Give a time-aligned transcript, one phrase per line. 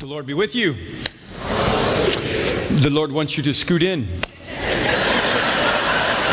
[0.00, 0.74] The Lord be with you.
[2.82, 4.04] The Lord wants you to scoot in.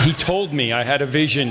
[0.04, 1.50] He told me I had a vision.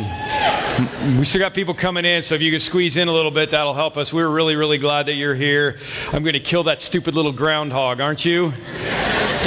[1.18, 3.50] We still got people coming in, so if you could squeeze in a little bit,
[3.50, 4.12] that'll help us.
[4.12, 5.80] We're really, really glad that you're here.
[6.12, 8.52] I'm going to kill that stupid little groundhog, aren't you?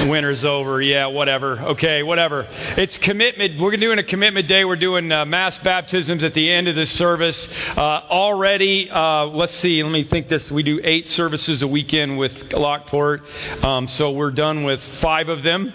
[0.05, 0.81] Winter's over.
[0.81, 1.59] Yeah, whatever.
[1.59, 2.47] Okay, whatever.
[2.77, 3.59] It's commitment.
[3.59, 4.63] We're doing a commitment day.
[4.63, 7.47] We're doing uh, mass baptisms at the end of this service.
[7.75, 10.51] Uh, already, uh, let's see, let me think this.
[10.51, 13.23] We do eight services a weekend with Lockport.
[13.63, 15.73] Um, so we're done with five of them,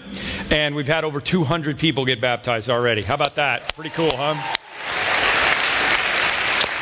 [0.49, 3.03] and we've had over 200 people get baptized already.
[3.03, 3.75] How about that?
[3.75, 4.55] Pretty cool, huh?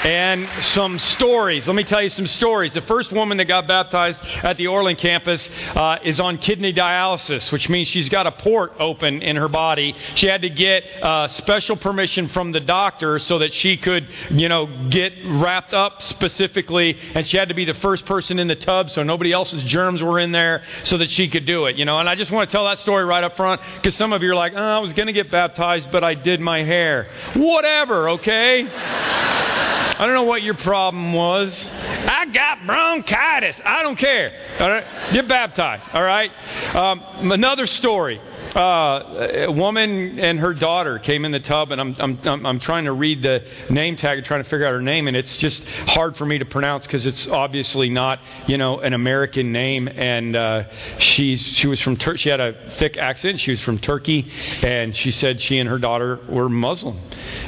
[0.03, 1.67] And some stories.
[1.67, 2.73] Let me tell you some stories.
[2.73, 7.51] The first woman that got baptized at the Orland campus uh, is on kidney dialysis,
[7.51, 9.95] which means she's got a port open in her body.
[10.15, 14.49] She had to get uh, special permission from the doctor so that she could, you
[14.49, 18.55] know, get wrapped up specifically, and she had to be the first person in the
[18.55, 21.85] tub so nobody else's germs were in there so that she could do it, you
[21.85, 21.99] know.
[21.99, 24.31] And I just want to tell that story right up front because some of you
[24.31, 27.07] are like, oh, I was going to get baptized, but I did my hair.
[27.35, 29.87] Whatever, okay?
[29.99, 31.67] I don't know what your problem was.
[31.69, 33.55] I got bronchitis.
[33.63, 34.31] I don't care.
[34.59, 35.13] All right?
[35.13, 35.83] Get baptized.
[35.93, 36.31] All right?
[36.73, 38.19] Um, another story
[38.55, 42.85] uh, a woman and her daughter came in the tub, and I'm, I'm, I'm trying
[42.85, 45.63] to read the name tag and trying to figure out her name, and it's just
[45.63, 49.87] hard for me to pronounce because it's obviously not, you know, an American name.
[49.87, 50.63] And uh,
[50.99, 53.39] she's she was from Tur- she had a thick accent.
[53.39, 54.29] She was from Turkey,
[54.61, 56.99] and she said she and her daughter were Muslim,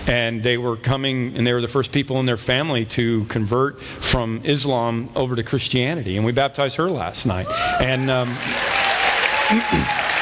[0.08, 3.82] and they were coming, and they were the first people in their family to convert
[4.12, 7.48] from Islam over to Christianity, and we baptized her last night,
[7.82, 8.10] and.
[8.10, 10.13] Um,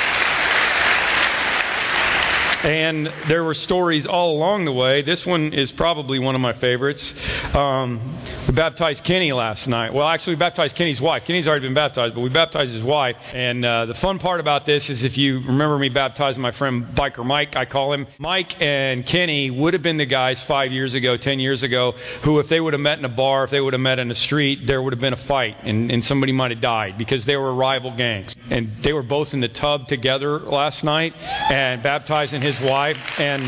[2.63, 5.01] And there were stories all along the way.
[5.01, 7.13] This one is probably one of my favorites.
[7.53, 9.93] Um, we baptized Kenny last night.
[9.93, 11.23] Well, actually, we baptized Kenny's wife.
[11.25, 13.15] Kenny's already been baptized, but we baptized his wife.
[13.33, 16.85] And uh, the fun part about this is if you remember me baptizing my friend
[16.95, 20.93] Biker Mike, I call him, Mike and Kenny would have been the guys five years
[20.93, 21.93] ago, ten years ago,
[22.23, 24.07] who, if they would have met in a bar, if they would have met in
[24.07, 27.25] the street, there would have been a fight and, and somebody might have died because
[27.25, 28.35] they were rival gangs.
[28.51, 32.97] And they were both in the tub together last night and baptizing his his wife,
[33.17, 33.43] and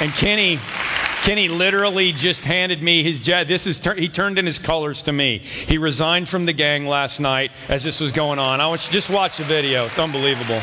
[0.00, 0.60] and Kenny.
[1.22, 3.48] Kenny literally just handed me his jet.
[3.48, 5.38] This is he turned in his colors to me.
[5.38, 8.60] He resigned from the gang last night as this was going on.
[8.60, 9.86] I want you just watch the video.
[9.86, 10.60] It's unbelievable.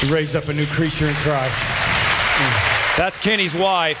[0.00, 1.60] He raised up a new creature in Christ.
[2.96, 3.98] That's Kenny's wife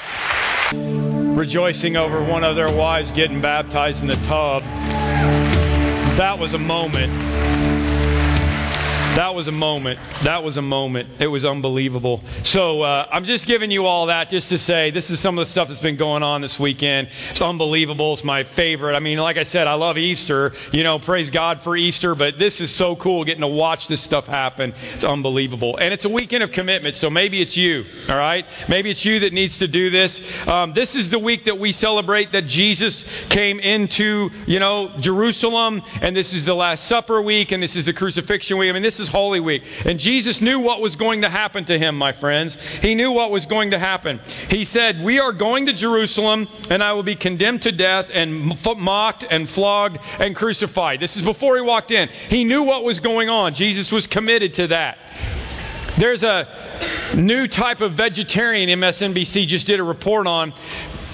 [1.36, 4.62] rejoicing over one of their wives getting baptized in the tub
[6.20, 7.59] that was a moment
[9.20, 10.00] that was a moment.
[10.24, 11.20] That was a moment.
[11.20, 12.24] It was unbelievable.
[12.42, 15.46] So uh, I'm just giving you all that just to say this is some of
[15.46, 17.10] the stuff that's been going on this weekend.
[17.28, 18.14] It's unbelievable.
[18.14, 18.96] It's my favorite.
[18.96, 20.54] I mean, like I said, I love Easter.
[20.72, 24.00] You know, praise God for Easter, but this is so cool getting to watch this
[24.00, 24.72] stuff happen.
[24.94, 25.76] It's unbelievable.
[25.76, 28.46] And it's a weekend of commitment, so maybe it's you, all right?
[28.70, 30.18] Maybe it's you that needs to do this.
[30.46, 35.82] Um, this is the week that we celebrate that Jesus came into, you know, Jerusalem,
[36.00, 38.70] and this is the Last Supper week, and this is the crucifixion week.
[38.70, 39.62] I mean, this is Holy Week.
[39.84, 42.56] And Jesus knew what was going to happen to him, my friends.
[42.80, 44.20] He knew what was going to happen.
[44.48, 48.56] He said, We are going to Jerusalem, and I will be condemned to death and
[48.78, 51.00] mocked and flogged and crucified.
[51.00, 52.08] This is before he walked in.
[52.28, 53.54] He knew what was going on.
[53.54, 54.98] Jesus was committed to that.
[55.98, 60.54] There's a new type of vegetarian MSNBC just did a report on.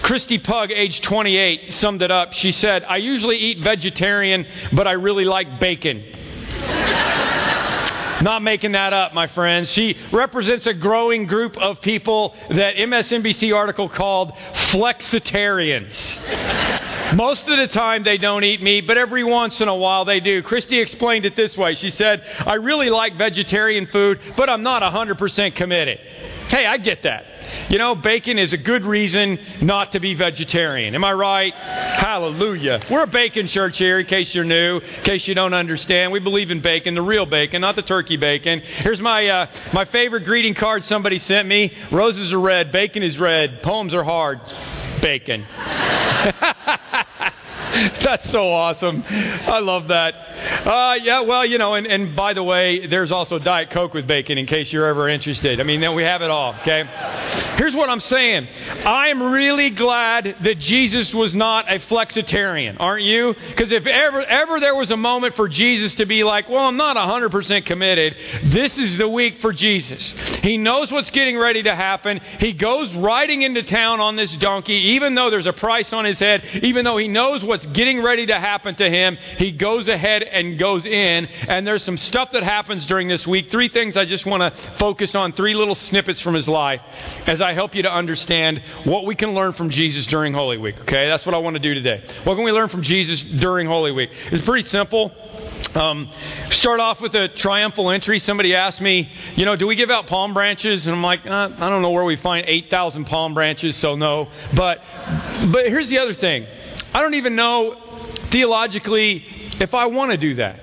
[0.02, 2.32] Christy Pug, age 28, summed it up.
[2.32, 6.04] She said, I usually eat vegetarian, but I really like bacon.
[8.22, 9.68] Not making that up, my friends.
[9.70, 14.32] She represents a growing group of people that MSNBC article called
[14.70, 15.94] flexitarians.
[17.14, 20.20] Most of the time they don't eat meat, but every once in a while they
[20.20, 20.42] do.
[20.42, 21.74] Christy explained it this way.
[21.74, 25.98] She said, I really like vegetarian food, but I'm not 100% committed.
[26.48, 27.24] Hey, I get that.
[27.68, 30.94] You know, bacon is a good reason not to be vegetarian.
[30.94, 31.54] Am I right?
[31.54, 32.80] Hallelujah.
[32.90, 36.12] We're a bacon church here, in case you're new, in case you don't understand.
[36.12, 38.60] We believe in bacon, the real bacon, not the turkey bacon.
[38.60, 43.18] Here's my, uh, my favorite greeting card somebody sent me Roses are red, bacon is
[43.18, 44.40] red, poems are hard.
[45.00, 45.46] Bacon.
[48.02, 49.02] That's so awesome.
[49.08, 50.14] I love that.
[50.66, 54.06] Uh, yeah, well, you know, and, and by the way, there's also Diet Coke with
[54.06, 55.60] bacon in case you're ever interested.
[55.60, 56.84] I mean, we have it all, okay?
[57.56, 58.46] Here's what I'm saying
[58.84, 63.34] I'm really glad that Jesus was not a flexitarian, aren't you?
[63.48, 66.76] Because if ever, ever there was a moment for Jesus to be like, well, I'm
[66.76, 68.14] not 100% committed,
[68.44, 70.14] this is the week for Jesus.
[70.42, 72.20] He knows what's getting ready to happen.
[72.38, 76.18] He goes riding into town on this donkey, even though there's a price on his
[76.18, 80.22] head, even though he knows what's getting ready to happen to him, he goes ahead
[80.22, 81.24] and goes in.
[81.24, 83.50] And there's some stuff that happens during this week.
[83.50, 86.82] Three things I just want to focus on, three little snippets from his life
[87.26, 90.78] as I help you to understand what we can learn from Jesus during Holy Week.
[90.80, 92.04] Okay, that's what I want to do today.
[92.24, 94.10] What can we learn from Jesus during Holy Week?
[94.30, 95.10] It's pretty simple.
[95.74, 96.10] Um,
[96.50, 98.18] start off with a triumphal entry.
[98.18, 100.86] Somebody asked me, you know, do we give out palm branches?
[100.86, 104.28] And I'm like, uh, I don't know where we find 8,000 palm branches, so no.
[104.54, 104.78] But,
[105.50, 106.46] but here's the other thing.
[106.96, 107.76] I don't even know
[108.30, 109.22] theologically
[109.60, 110.58] if I want to do that.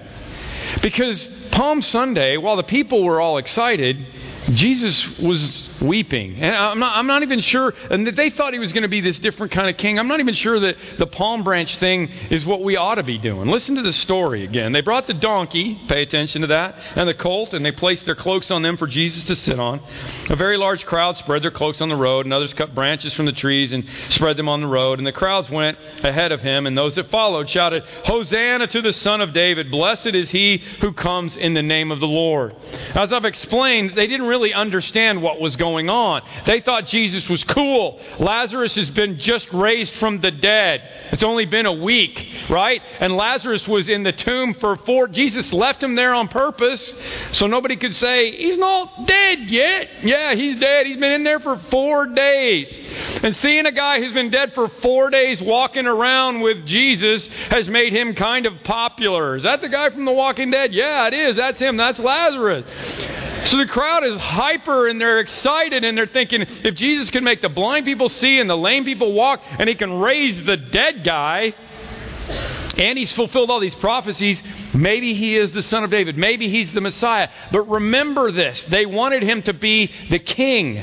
[0.82, 4.04] Because Palm Sunday, while the people were all excited,
[4.52, 6.36] Jesus was weeping.
[6.36, 9.02] And I'm not, I'm not even sure, and they thought he was going to be
[9.02, 10.00] this different kind of king.
[10.00, 13.18] I'm not even sure that the palm branch thing is what we ought to be
[13.18, 13.50] doing.
[13.50, 14.72] Listen to the story again.
[14.72, 18.16] They brought the donkey, pay attention to that, and the colt, and they placed their
[18.16, 19.82] cloaks on them for Jesus to sit on.
[20.30, 23.26] A very large crowd spread their cloaks on the road, and others cut branches from
[23.26, 25.00] the trees and spread them on the road.
[25.00, 28.94] And the crowds went ahead of him, and those that followed shouted, Hosanna to the
[28.94, 29.72] Son of David!
[29.72, 32.56] Blessed is he who comes in the name of the Lord.
[32.94, 36.24] As I've explained, they didn't really understand what was going on.
[36.48, 38.00] They thought Jesus was cool.
[38.20, 40.82] Lazarus has been just raised from the dead.
[41.12, 42.82] It's only been a week, right?
[43.00, 45.08] And Lazarus was in the tomb for four.
[45.08, 46.94] Jesus left him there on purpose
[47.32, 50.04] so nobody could say, he's not dead yet.
[50.04, 50.88] Yeah, he's dead.
[50.88, 52.80] He's been in there for four days.
[53.22, 57.68] And seeing a guy who's been dead for four days walking around with Jesus has
[57.70, 59.36] made him kind of popular.
[59.36, 60.74] Is that the guy from The Walking Dead?
[60.74, 61.36] Yeah, it is.
[61.36, 61.78] That's him.
[61.78, 62.66] That's Lazarus.
[63.46, 67.42] So the crowd is hyper and they're excited and they're thinking if Jesus can make
[67.42, 71.04] the blind people see and the lame people walk and he can raise the dead
[71.04, 71.54] guy
[72.78, 74.42] and he's fulfilled all these prophecies,
[74.74, 76.18] maybe he is the son of David.
[76.18, 77.30] Maybe he's the Messiah.
[77.52, 80.82] But remember this they wanted him to be the king.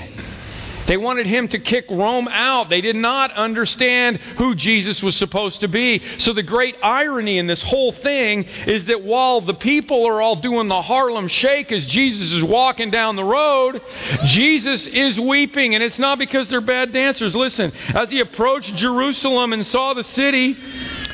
[0.87, 2.69] They wanted him to kick Rome out.
[2.69, 6.03] They did not understand who Jesus was supposed to be.
[6.19, 10.37] So, the great irony in this whole thing is that while the people are all
[10.37, 13.81] doing the Harlem Shake as Jesus is walking down the road,
[14.25, 15.75] Jesus is weeping.
[15.75, 17.35] And it's not because they're bad dancers.
[17.35, 20.57] Listen, as he approached Jerusalem and saw the city,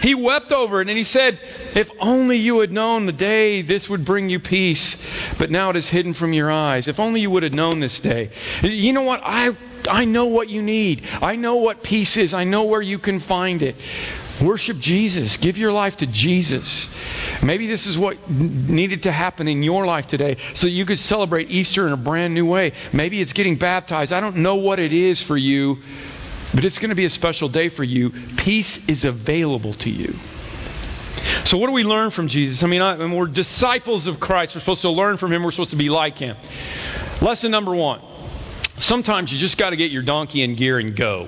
[0.03, 1.41] he wept over it and he said,
[1.75, 4.97] If only you had known the day this would bring you peace,
[5.39, 6.89] but now it is hidden from your eyes.
[6.89, 8.31] If only you would have known this day.
[8.63, 9.21] You know what?
[9.25, 9.57] I,
[9.89, 11.07] I know what you need.
[11.07, 12.35] I know what peace is.
[12.35, 13.77] I know where you can find it.
[14.43, 15.35] Worship Jesus.
[15.39, 16.89] Give your life to Jesus.
[17.43, 21.51] Maybe this is what needed to happen in your life today so you could celebrate
[21.51, 22.73] Easter in a brand new way.
[22.93, 24.13] Maybe it's getting baptized.
[24.13, 25.79] I don't know what it is for you
[26.55, 28.11] but it's going to be a special day for you.
[28.37, 30.19] Peace is available to you.
[31.45, 32.63] So, what do we learn from Jesus?
[32.63, 34.55] I mean, I, we're disciples of Christ.
[34.55, 35.43] We're supposed to learn from Him.
[35.43, 36.37] We're supposed to be like Him.
[37.21, 38.01] Lesson number one
[38.79, 41.27] sometimes you just got to get your donkey in gear and go.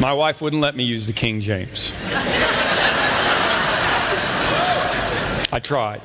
[0.00, 1.92] My wife wouldn't let me use the King James.
[5.50, 6.02] I tried.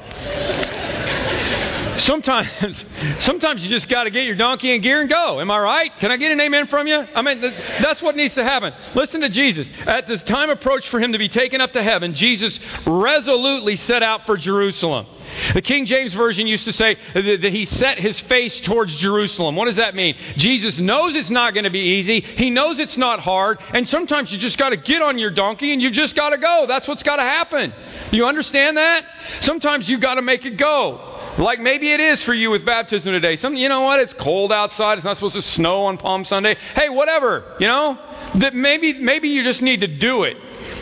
[1.98, 2.86] Sometimes,
[3.20, 5.40] sometimes you just got to get your donkey in gear and go.
[5.40, 5.92] Am I right?
[6.00, 6.96] Can I get an amen from you?
[6.96, 8.74] I mean, that's what needs to happen.
[8.96, 9.68] Listen to Jesus.
[9.86, 14.04] At the time approached for him to be taken up to heaven, Jesus resolutely set
[14.04, 15.08] out for Jerusalem.
[15.54, 19.56] The King James Version used to say that he set his face towards Jerusalem.
[19.56, 20.16] What does that mean?
[20.38, 22.22] Jesus knows it's not going to be easy.
[22.22, 23.60] He knows it's not hard.
[23.74, 26.38] And sometimes you just got to get on your donkey and you just got to
[26.38, 26.66] go.
[26.68, 27.74] That's what's got to happen.
[28.12, 29.06] You understand that?
[29.42, 31.13] Sometimes you got to make it go.
[31.38, 33.38] Like maybe it is for you with baptism today.
[33.38, 34.00] Some, you know what?
[34.00, 34.98] It's cold outside.
[34.98, 36.56] It's not supposed to snow on Palm Sunday.
[36.76, 37.56] Hey, whatever.
[37.60, 37.98] You know
[38.36, 40.38] that maybe maybe you just need to do it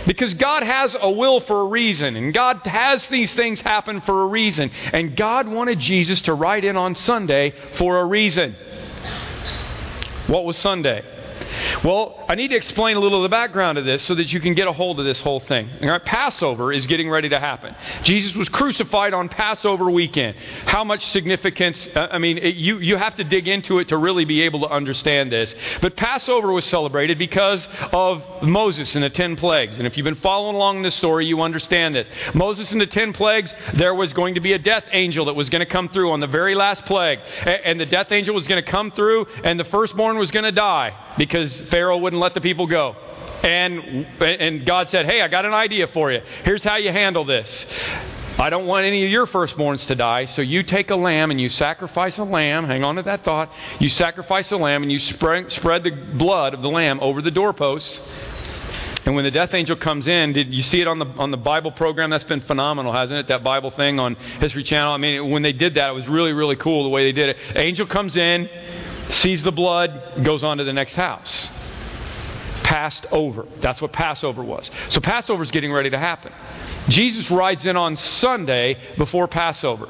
[0.05, 4.23] because God has a will for a reason, and God has these things happen for
[4.23, 4.71] a reason.
[4.91, 8.55] And God wanted Jesus to ride in on Sunday for a reason.
[10.27, 11.03] What was Sunday?
[11.83, 14.39] Well, I need to explain a little of the background of this so that you
[14.39, 15.69] can get a hold of this whole thing.
[15.81, 17.75] All right, Passover is getting ready to happen.
[18.03, 20.35] Jesus was crucified on Passover weekend.
[20.65, 21.87] How much significance?
[21.95, 24.61] Uh, I mean, it, you, you have to dig into it to really be able
[24.61, 25.55] to understand this.
[25.81, 29.77] But Passover was celebrated because of Moses and the ten plagues.
[29.77, 32.07] And if you've been following along this story, you understand this.
[32.33, 35.49] Moses and the ten plagues, there was going to be a death angel that was
[35.49, 37.19] going to come through on the very last plague.
[37.45, 40.51] And the death angel was going to come through, and the firstborn was going to
[40.51, 42.95] die because Pharaoh wouldn't let the people go.
[43.43, 46.21] And, and God said, Hey, I got an idea for you.
[46.43, 47.65] Here's how you handle this.
[48.37, 51.41] I don't want any of your firstborns to die, so you take a lamb and
[51.41, 52.65] you sacrifice a lamb.
[52.65, 53.51] Hang on to that thought.
[53.79, 57.31] You sacrifice a lamb and you spread, spread the blood of the lamb over the
[57.31, 57.99] doorposts.
[59.05, 61.37] And when the death angel comes in, did you see it on the on the
[61.37, 62.11] Bible program?
[62.11, 63.27] That's been phenomenal, hasn't it?
[63.29, 64.93] That Bible thing on History Channel.
[64.93, 67.29] I mean, when they did that, it was really really cool the way they did
[67.29, 67.37] it.
[67.55, 68.47] Angel comes in,
[69.11, 71.49] sees the blood, goes on to the next house.
[72.63, 73.45] Passed over.
[73.61, 74.69] That's what Passover was.
[74.89, 76.31] So Passover is getting ready to happen.
[76.87, 79.87] Jesus rides in on Sunday before Passover.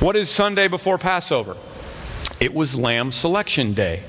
[0.00, 1.56] What is Sunday before Passover?
[2.40, 4.04] It was Lamb Selection Day.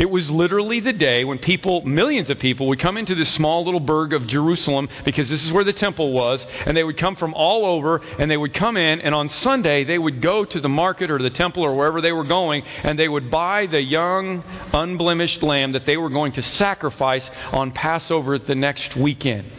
[0.00, 3.66] It was literally the day when people, millions of people, would come into this small
[3.66, 7.16] little burg of Jerusalem because this is where the temple was, and they would come
[7.16, 10.58] from all over, and they would come in, and on Sunday they would go to
[10.58, 13.82] the market or the temple or wherever they were going, and they would buy the
[13.82, 14.42] young,
[14.72, 19.52] unblemished lamb that they were going to sacrifice on Passover the next weekend.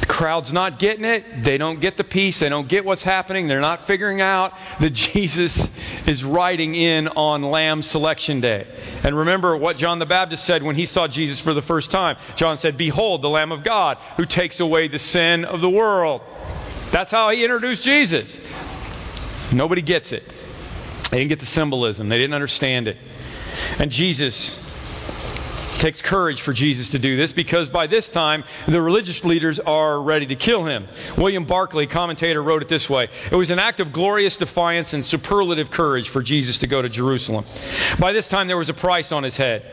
[0.00, 1.44] The crowd's not getting it.
[1.44, 2.38] They don't get the peace.
[2.38, 3.48] They don't get what's happening.
[3.48, 5.56] They're not figuring out that Jesus
[6.06, 8.66] is riding in on Lamb Selection Day.
[9.02, 12.16] And remember what John the Baptist said when he saw Jesus for the first time.
[12.36, 16.20] John said, Behold, the Lamb of God who takes away the sin of the world.
[16.92, 18.28] That's how he introduced Jesus.
[19.52, 20.24] Nobody gets it.
[21.10, 22.96] They didn't get the symbolism, they didn't understand it.
[23.78, 24.54] And Jesus
[25.76, 29.58] it takes courage for Jesus to do this because by this time the religious leaders
[29.60, 30.88] are ready to kill him.
[31.18, 35.04] William Barclay, commentator, wrote it this way It was an act of glorious defiance and
[35.04, 37.44] superlative courage for Jesus to go to Jerusalem.
[37.98, 39.64] By this time there was a price on his head.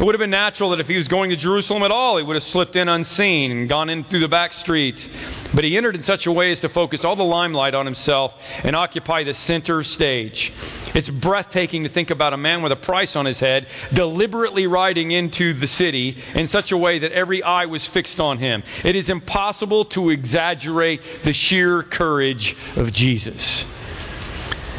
[0.00, 2.24] It would have been natural that if he was going to Jerusalem at all, he
[2.24, 5.06] would have slipped in unseen and gone in through the back streets.
[5.54, 8.32] But he entered in such a way as to focus all the limelight on himself
[8.62, 10.52] and occupy the center stage.
[10.94, 15.10] It's breathtaking to think about a man with a price on his head deliberately riding
[15.10, 18.62] into the city in such a way that every eye was fixed on him.
[18.84, 23.64] It is impossible to exaggerate the sheer courage of Jesus.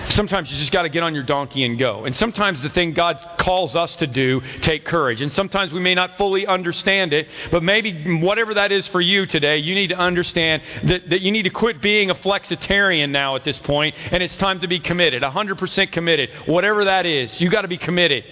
[0.10, 2.06] Sometimes you just got to get on your donkey and go.
[2.06, 5.22] And sometimes the thing God calls us to do take courage.
[5.22, 9.26] And sometimes we may not fully understand it, but maybe whatever that is for you
[9.26, 13.36] today, you need to understand that, that you need to quit being a flexitarian now
[13.36, 16.30] at this point, and it's time to be committed, 100% committed.
[16.46, 18.24] Whatever that is, you got to be committed.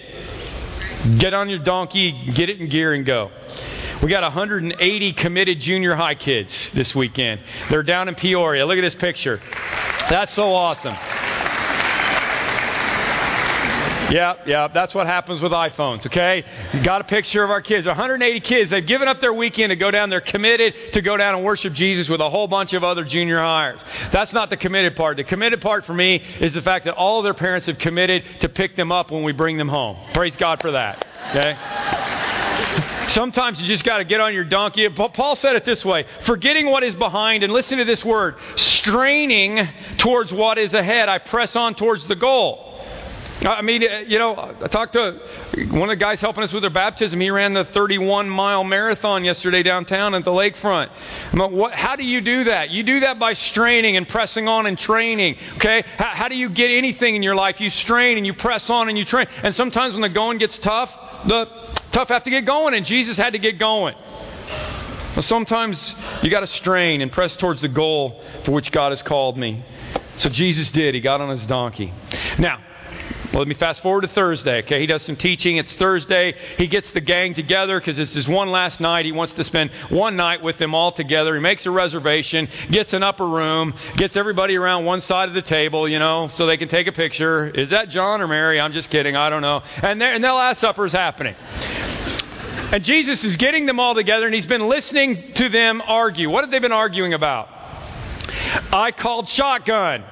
[1.18, 3.30] Get on your donkey, get it in gear, and go.
[4.02, 7.40] We got 180 committed junior high kids this weekend.
[7.70, 8.64] They're down in Peoria.
[8.66, 9.40] Look at this picture.
[10.08, 10.94] That's so awesome.
[14.12, 16.44] Yeah, yeah, that's what happens with iPhones, okay?
[16.84, 17.86] Got a picture of our kids.
[17.86, 18.70] 180 kids.
[18.70, 20.10] They've given up their weekend to go down.
[20.10, 23.38] They're committed to go down and worship Jesus with a whole bunch of other junior
[23.38, 23.80] hires.
[24.12, 25.16] That's not the committed part.
[25.16, 28.22] The committed part for me is the fact that all of their parents have committed
[28.42, 29.96] to pick them up when we bring them home.
[30.12, 33.08] Praise God for that, okay?
[33.12, 34.86] Sometimes you just got to get on your donkey.
[34.90, 39.66] Paul said it this way forgetting what is behind, and listen to this word straining
[39.96, 42.71] towards what is ahead, I press on towards the goal.
[43.50, 45.18] I mean, uh, you know, I talked to
[45.70, 47.20] one of the guys helping us with their baptism.
[47.20, 50.90] He ran the 31 mile marathon yesterday downtown at the lakefront.
[51.34, 52.70] Like, what, how do you do that?
[52.70, 55.36] You do that by straining and pressing on and training.
[55.56, 55.82] Okay?
[55.96, 57.60] How, how do you get anything in your life?
[57.60, 59.26] You strain and you press on and you train.
[59.42, 60.90] And sometimes when the going gets tough,
[61.26, 61.46] the
[61.92, 63.94] tough have to get going, and Jesus had to get going.
[65.14, 69.02] Well, sometimes you got to strain and press towards the goal for which God has
[69.02, 69.64] called me.
[70.16, 70.94] So Jesus did.
[70.94, 71.92] He got on his donkey.
[72.38, 72.60] Now,
[73.32, 74.62] well, let me fast forward to Thursday.
[74.62, 75.56] Okay, he does some teaching.
[75.56, 76.34] It's Thursday.
[76.58, 79.06] He gets the gang together because it's his one last night.
[79.06, 81.34] He wants to spend one night with them all together.
[81.34, 85.40] He makes a reservation, gets an upper room, gets everybody around one side of the
[85.40, 87.48] table, you know, so they can take a picture.
[87.48, 88.60] Is that John or Mary?
[88.60, 89.16] I'm just kidding.
[89.16, 89.62] I don't know.
[89.76, 91.34] And, there, and the Last Supper is happening.
[91.34, 96.28] And Jesus is getting them all together, and he's been listening to them argue.
[96.28, 97.48] What have they been arguing about?
[98.72, 100.04] I called shotgun.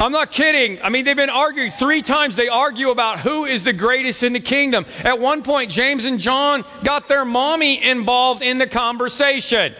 [0.00, 0.78] I'm not kidding.
[0.80, 2.36] I mean, they've been arguing three times.
[2.36, 4.86] They argue about who is the greatest in the kingdom.
[4.86, 9.74] At one point, James and John got their mommy involved in the conversation.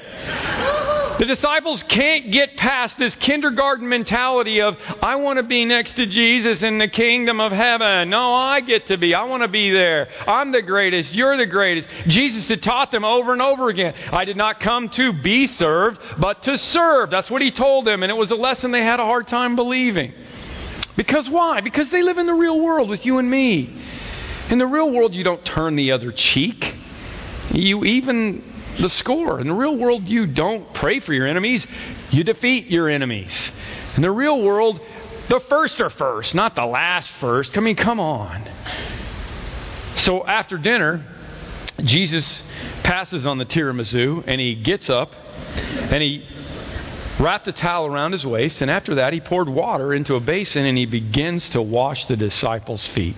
[1.18, 6.06] The disciples can't get past this kindergarten mentality of, I want to be next to
[6.06, 8.10] Jesus in the kingdom of heaven.
[8.10, 9.14] No, I get to be.
[9.14, 10.08] I want to be there.
[10.28, 11.12] I'm the greatest.
[11.12, 11.88] You're the greatest.
[12.06, 13.94] Jesus had taught them over and over again.
[14.12, 17.10] I did not come to be served, but to serve.
[17.10, 19.56] That's what he told them, and it was a lesson they had a hard time
[19.56, 20.14] believing.
[20.96, 21.60] Because why?
[21.62, 23.84] Because they live in the real world with you and me.
[24.50, 26.76] In the real world, you don't turn the other cheek.
[27.50, 28.47] You even
[28.78, 29.40] the score.
[29.40, 31.66] In the real world, you don't pray for your enemies,
[32.10, 33.50] you defeat your enemies.
[33.96, 34.80] In the real world,
[35.28, 37.56] the first are first, not the last first.
[37.56, 38.48] I mean, come on.
[39.96, 41.04] So after dinner,
[41.80, 42.42] Jesus
[42.82, 46.24] passes on the tiramisu and he gets up and he
[47.20, 50.64] wrapped a towel around his waist, and after that, he poured water into a basin
[50.64, 53.16] and he begins to wash the disciples' feet.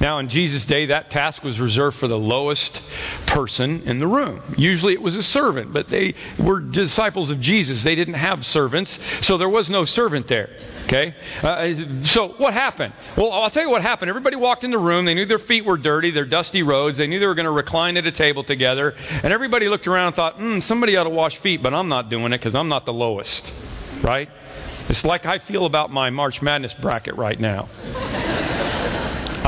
[0.00, 2.80] Now, in Jesus' day, that task was reserved for the lowest
[3.26, 4.54] person in the room.
[4.56, 7.82] Usually it was a servant, but they were disciples of Jesus.
[7.82, 10.50] They didn't have servants, so there was no servant there.
[10.84, 11.14] Okay?
[11.42, 12.94] Uh, so what happened?
[13.16, 14.08] Well, I'll tell you what happened.
[14.08, 15.04] Everybody walked in the room.
[15.04, 16.96] They knew their feet were dirty, their dusty roads.
[16.96, 18.90] They knew they were going to recline at a table together.
[18.90, 22.08] And everybody looked around and thought, hmm, somebody ought to wash feet, but I'm not
[22.08, 23.52] doing it because I'm not the lowest.
[24.02, 24.28] Right?
[24.88, 27.68] It's like I feel about my March Madness bracket right now.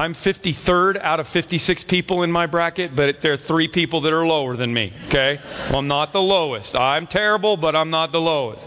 [0.00, 4.14] I'm 53rd out of 56 people in my bracket, but there are three people that
[4.14, 4.94] are lower than me.
[5.08, 5.38] Okay?
[5.68, 6.74] Well, I'm not the lowest.
[6.74, 8.66] I'm terrible, but I'm not the lowest.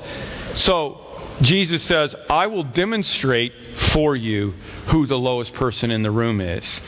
[0.60, 1.00] So,
[1.42, 3.52] Jesus says, I will demonstrate
[3.94, 4.54] for you
[4.90, 6.82] who the lowest person in the room is.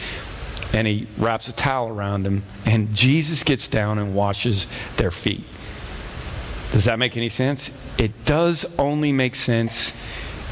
[0.74, 5.44] And he wraps a towel around him, and Jesus gets down and washes their feet.
[6.72, 7.68] Does that make any sense?
[7.98, 9.92] It does only make sense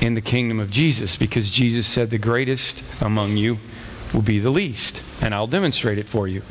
[0.01, 3.59] in the kingdom of Jesus because Jesus said, The greatest among you
[4.13, 6.41] will be the least, and I'll demonstrate it for you.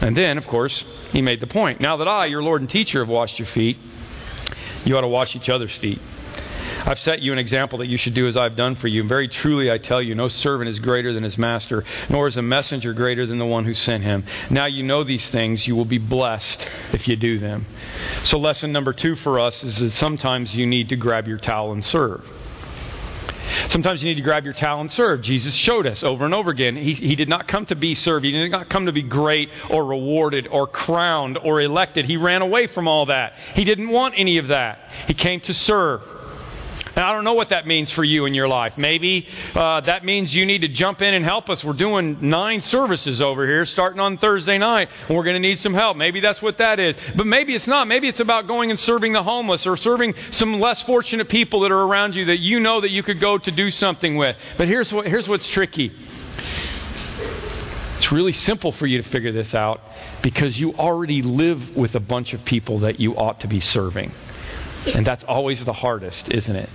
[0.00, 1.80] And then, of course, he made the point.
[1.80, 3.76] Now that I, your Lord and teacher, have washed your feet,
[4.84, 6.00] you ought to wash each other's feet.
[6.86, 9.04] I've set you an example that you should do as I've done for you.
[9.04, 12.42] Very truly, I tell you, no servant is greater than his master, nor is a
[12.42, 14.24] messenger greater than the one who sent him.
[14.50, 15.66] Now you know these things.
[15.66, 17.66] You will be blessed if you do them.
[18.22, 21.72] So, lesson number two for us is that sometimes you need to grab your towel
[21.72, 22.24] and serve.
[23.68, 25.22] Sometimes you need to grab your towel and serve.
[25.22, 26.76] Jesus showed us over and over again.
[26.76, 28.24] He, he did not come to be served.
[28.24, 32.04] He did not come to be great or rewarded or crowned or elected.
[32.04, 33.34] He ran away from all that.
[33.54, 34.78] He didn't want any of that.
[35.06, 36.02] He came to serve.
[36.96, 38.78] And I don't know what that means for you in your life.
[38.78, 41.64] Maybe uh, that means you need to jump in and help us.
[41.64, 45.58] We're doing nine services over here starting on Thursday night, and we're going to need
[45.58, 45.96] some help.
[45.96, 46.94] Maybe that's what that is.
[47.16, 47.88] But maybe it's not.
[47.88, 51.72] Maybe it's about going and serving the homeless or serving some less fortunate people that
[51.72, 54.36] are around you that you know that you could go to do something with.
[54.56, 55.92] But here's, what, here's what's tricky.
[57.96, 59.80] It's really simple for you to figure this out
[60.22, 64.12] because you already live with a bunch of people that you ought to be serving.
[64.86, 66.68] And that's always the hardest, isn't it?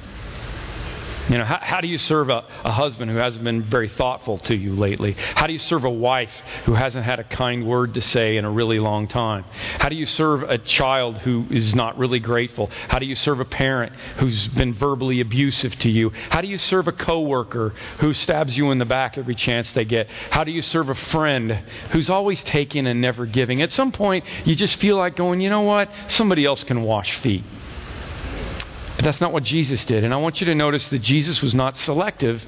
[1.29, 4.39] You know, how, how do you serve a, a husband who hasn't been very thoughtful
[4.39, 5.13] to you lately?
[5.13, 6.31] How do you serve a wife
[6.65, 9.45] who hasn't had a kind word to say in a really long time?
[9.77, 12.71] How do you serve a child who is not really grateful?
[12.87, 16.09] How do you serve a parent who's been verbally abusive to you?
[16.31, 19.85] How do you serve a coworker who stabs you in the back every chance they
[19.85, 20.09] get?
[20.31, 21.51] How do you serve a friend
[21.91, 23.61] who's always taking and never giving?
[23.61, 25.91] At some point, you just feel like going, you know what?
[26.07, 27.43] Somebody else can wash feet.
[28.99, 30.03] But that's not what Jesus did.
[30.03, 32.43] And I want you to notice that Jesus was not selective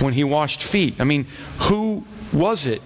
[0.00, 0.96] when he washed feet.
[0.98, 1.24] I mean,
[1.60, 2.82] who was it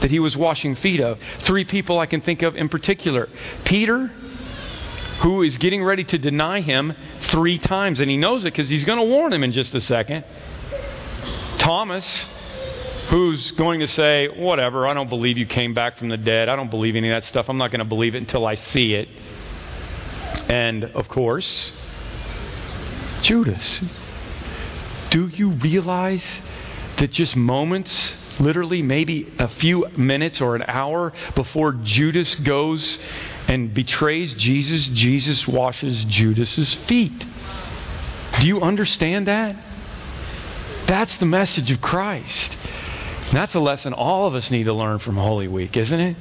[0.00, 1.16] that he was washing feet of?
[1.42, 3.28] Three people I can think of in particular
[3.64, 4.08] Peter,
[5.20, 6.92] who is getting ready to deny him
[7.28, 9.80] three times, and he knows it because he's going to warn him in just a
[9.80, 10.24] second.
[11.58, 12.26] Thomas,
[13.10, 16.48] who's going to say, Whatever, I don't believe you came back from the dead.
[16.48, 17.48] I don't believe any of that stuff.
[17.48, 19.08] I'm not going to believe it until I see it.
[20.50, 21.72] And, of course,
[23.22, 23.82] Judas,
[25.10, 26.24] do you realize
[26.98, 32.98] that just moments, literally maybe a few minutes or an hour before Judas goes
[33.48, 37.26] and betrays Jesus, Jesus washes Judas's feet?
[38.40, 39.56] Do you understand that?
[40.86, 42.52] That's the message of Christ.
[43.32, 46.16] That's a lesson all of us need to learn from Holy Week, isn't it?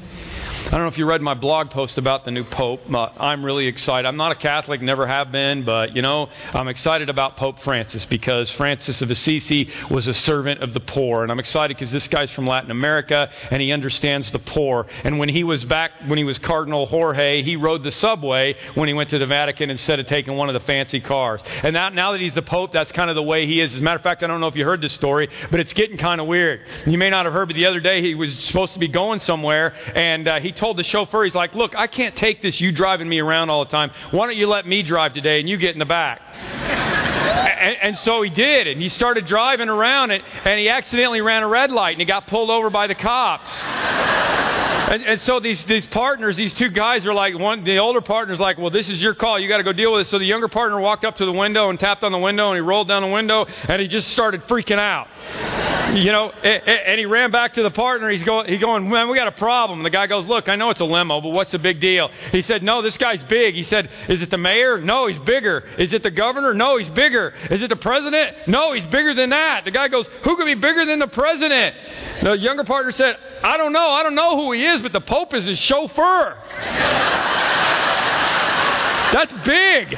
[0.66, 2.82] I don't know if you read my blog post about the new Pope.
[2.92, 4.08] Uh, I'm really excited.
[4.08, 8.08] I'm not a Catholic, never have been, but, you know, I'm excited about Pope Francis
[8.08, 11.22] because Francis of Assisi was a servant of the poor.
[11.22, 14.88] And I'm excited because this guy's from Latin America and he understands the poor.
[15.04, 18.88] And when he was back, when he was Cardinal Jorge, he rode the subway when
[18.88, 21.42] he went to the Vatican instead of taking one of the fancy cars.
[21.62, 23.72] And now, now that he's the Pope, that's kind of the way he is.
[23.76, 25.74] As a matter of fact, I don't know if you heard this story, but it's
[25.74, 26.62] getting kind of weird.
[26.88, 29.20] You may not have heard, but the other day he was supposed to be going
[29.20, 32.72] somewhere and uh, he told the chauffeur, he's like, Look, I can't take this, you
[32.72, 33.92] driving me around all the time.
[34.12, 36.22] Why don't you let me drive today and you get in the back?
[36.36, 41.44] and, and, so he did, and he started driving around, and, and he accidentally ran
[41.44, 43.52] a red light, and he got pulled over by the cops.
[44.88, 48.40] And, and, so these, these partners, these two guys are like, one, the older partner's
[48.40, 49.40] like, well, this is your call.
[49.40, 50.10] You got to go deal with it.
[50.10, 52.58] So the younger partner walked up to the window and tapped on the window, and
[52.58, 55.08] he rolled down the window, and he just started freaking out.
[55.96, 58.10] You know, and he ran back to the partner.
[58.10, 59.82] He's going, he's going, man, we got a problem.
[59.82, 62.10] The guy goes, look, I know it's a limo, but what's the big deal?
[62.32, 63.56] He said, no, this guy's big.
[63.56, 64.80] He said, is it the mayor?
[64.80, 65.64] No, he's bigger.
[65.78, 66.54] Is it the governor?
[66.54, 67.34] No, he's bigger.
[67.50, 68.48] Is it the president?
[68.48, 69.64] No, he's bigger than that.
[69.64, 71.76] The guy goes, who could be bigger than the president?
[72.22, 73.92] The younger partner said, I don't know.
[73.92, 76.36] I don't know who he is, but the Pope is his chauffeur.
[79.14, 79.92] That's big.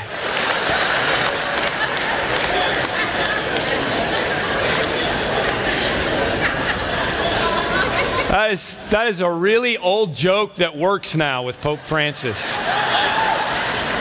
[8.30, 12.38] That is, that is a really old joke that works now with Pope Francis.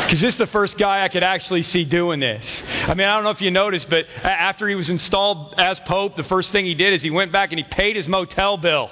[0.07, 2.45] Because this is the first guy I could actually see doing this.
[2.67, 6.17] I mean, I don't know if you noticed, but after he was installed as Pope,
[6.17, 8.91] the first thing he did is he went back and he paid his motel bill.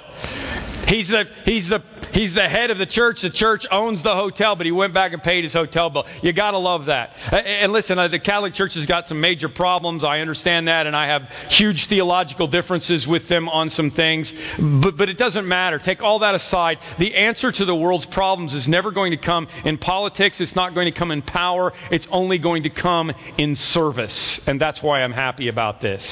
[0.87, 3.21] He's the, he's, the, he's the head of the church.
[3.21, 6.05] The church owns the hotel, but he went back and paid his hotel bill.
[6.21, 7.09] You got to love that.
[7.31, 10.03] And listen, uh, the Catholic Church has got some major problems.
[10.03, 14.31] I understand that, and I have huge theological differences with them on some things.
[14.59, 15.79] But, but it doesn't matter.
[15.79, 16.77] Take all that aside.
[16.99, 20.73] The answer to the world's problems is never going to come in politics, it's not
[20.75, 24.39] going to come in power, it's only going to come in service.
[24.45, 26.05] And that's why I'm happy about this.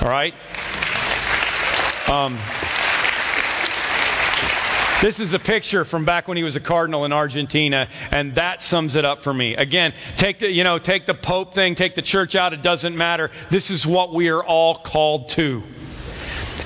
[0.00, 0.34] All right?
[2.08, 2.38] Um,
[5.04, 8.62] this is a picture from back when he was a cardinal in Argentina, and that
[8.62, 9.54] sums it up for me.
[9.54, 12.96] Again, take the, you know, take the Pope thing, take the church out, it doesn't
[12.96, 13.30] matter.
[13.50, 15.62] This is what we are all called to.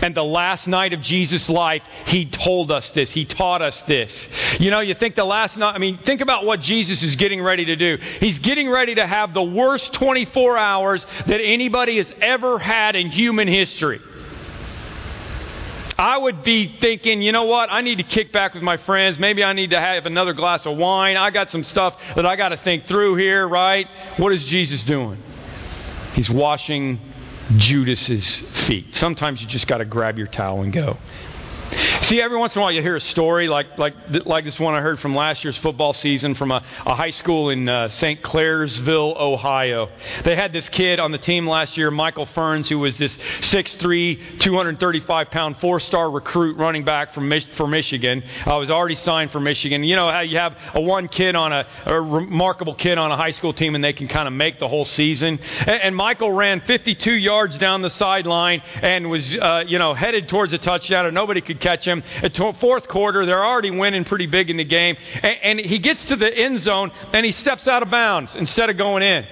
[0.02, 3.10] And the last night of Jesus' life, he told us this.
[3.10, 4.28] He taught us this.
[4.60, 7.42] You know, you think the last night, I mean, think about what Jesus is getting
[7.42, 7.98] ready to do.
[8.20, 13.10] He's getting ready to have the worst 24 hours that anybody has ever had in
[13.10, 14.00] human history.
[15.98, 17.72] I would be thinking, you know what?
[17.72, 19.18] I need to kick back with my friends.
[19.18, 21.16] Maybe I need to have another glass of wine.
[21.16, 23.84] I got some stuff that I got to think through here, right?
[24.16, 25.20] What is Jesus doing?
[26.14, 27.00] He's washing
[27.56, 28.94] Judas's feet.
[28.94, 30.96] Sometimes you just got to grab your towel and go.
[32.02, 34.74] See, every once in a while you hear a story like, like, like this one
[34.74, 38.22] I heard from last year's football season from a, a high school in uh, St.
[38.22, 39.90] Clairsville, Ohio.
[40.24, 44.40] They had this kid on the team last year, Michael Ferns, who was this 6'3,
[44.40, 48.22] 235 pound, four star recruit running back from for Michigan.
[48.46, 49.84] I was already signed for Michigan.
[49.84, 53.16] You know how you have a one kid on a, a remarkable kid on a
[53.16, 55.38] high school team and they can kind of make the whole season.
[55.38, 60.28] And, and Michael ran 52 yards down the sideline and was, uh, you know, headed
[60.28, 62.02] towards a touchdown and nobody could catch him.
[62.22, 64.96] At fourth quarter, they're already winning pretty big in the game.
[65.22, 68.70] And, and he gets to the end zone and he steps out of bounds instead
[68.70, 69.24] of going in.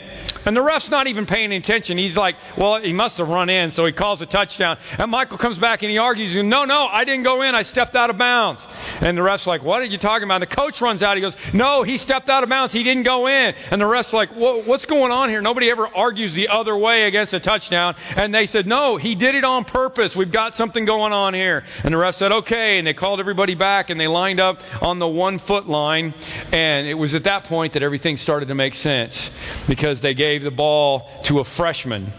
[0.44, 1.98] And the ref's not even paying attention.
[1.98, 4.78] He's like, well, he must have run in, so he calls a touchdown.
[4.98, 7.54] And Michael comes back and he argues, no, no, I didn't go in.
[7.54, 8.64] I stepped out of bounds.
[9.00, 10.42] And the ref's like, what are you talking about?
[10.42, 11.16] And the coach runs out.
[11.16, 12.72] He goes, no, he stepped out of bounds.
[12.72, 13.54] He didn't go in.
[13.70, 15.40] And the ref's like, what's going on here?
[15.40, 17.96] Nobody ever argues the other way against a touchdown.
[18.14, 20.14] And they said, no, he did it on purpose.
[20.14, 21.64] We've got something going on here.
[21.82, 22.78] And the ref said, okay.
[22.78, 26.14] And they called everybody back and they lined up on the one foot line.
[26.52, 29.30] And it was at that point that everything started to make sense
[29.66, 32.12] because they gave the ball to a freshman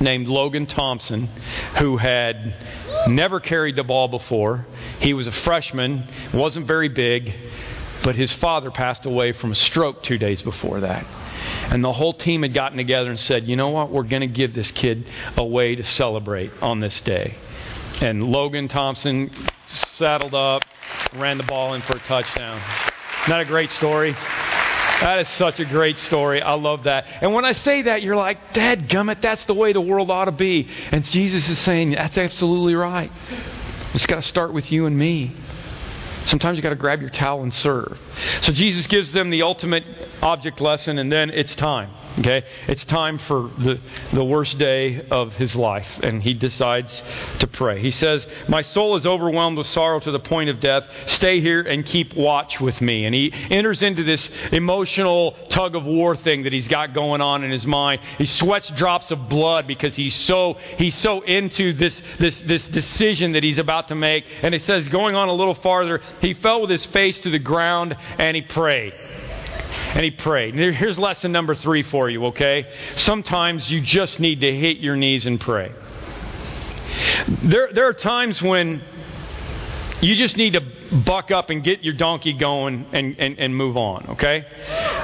[0.00, 1.26] named Logan Thompson
[1.78, 2.54] who had
[3.08, 4.66] never carried the ball before.
[5.00, 7.32] He was a freshman, wasn't very big,
[8.02, 11.06] but his father passed away from a stroke two days before that.
[11.72, 14.26] And the whole team had gotten together and said, you know what, we're going to
[14.26, 15.06] give this kid
[15.36, 17.36] a way to celebrate on this day.
[18.00, 19.30] And Logan Thompson
[19.66, 20.62] saddled up,
[21.14, 22.60] ran the ball in for a touchdown.
[23.28, 24.14] Not a great story?
[25.00, 26.40] That is such a great story.
[26.40, 27.04] I love that.
[27.20, 30.24] And when I say that, you're like, Dad gummit, that's the way the world ought
[30.24, 30.68] to be.
[30.90, 33.10] And Jesus is saying, that's absolutely right.
[33.94, 35.34] It's got to start with you and me.
[36.24, 37.98] Sometimes you got to grab your towel and serve.
[38.40, 39.84] So Jesus gives them the ultimate
[40.22, 41.90] object lesson, and then it's time.
[42.18, 42.44] Okay?
[42.66, 43.78] It's time for the,
[44.14, 47.02] the worst day of his life, and he decides
[47.40, 47.80] to pray.
[47.80, 50.84] He says, My soul is overwhelmed with sorrow to the point of death.
[51.06, 53.04] Stay here and keep watch with me.
[53.04, 57.44] And he enters into this emotional tug of war thing that he's got going on
[57.44, 58.00] in his mind.
[58.18, 63.32] He sweats drops of blood because he's so he's so into this this this decision
[63.32, 64.24] that he's about to make.
[64.42, 67.38] And it says, going on a little farther, he fell with his face to the
[67.38, 68.94] ground and he prayed.
[69.94, 70.54] And he prayed.
[70.54, 72.66] Here's lesson number three for you, okay?
[72.96, 75.72] Sometimes you just need to hit your knees and pray.
[77.42, 78.82] There, there are times when
[80.00, 80.60] you just need to
[81.04, 84.44] buck up and get your donkey going and, and, and move on, okay?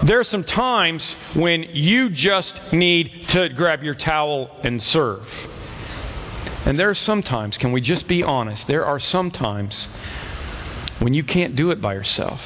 [0.04, 5.26] There are some times when you just need to grab your towel and serve.
[6.64, 8.66] And there are sometimes, can we just be honest?
[8.66, 9.88] There are sometimes
[11.00, 12.40] when you can't do it by yourself.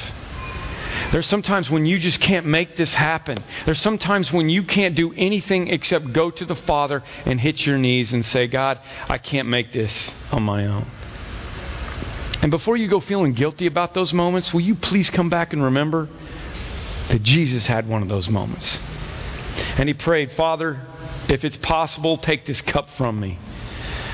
[1.11, 3.43] There's sometimes when you just can't make this happen.
[3.65, 7.77] There's sometimes when you can't do anything except go to the Father and hit your
[7.77, 10.89] knees and say, God, I can't make this on my own.
[12.41, 15.63] And before you go feeling guilty about those moments, will you please come back and
[15.63, 16.07] remember
[17.09, 18.79] that Jesus had one of those moments?
[19.77, 20.81] And he prayed, Father,
[21.29, 23.39] if it's possible, take this cup from me.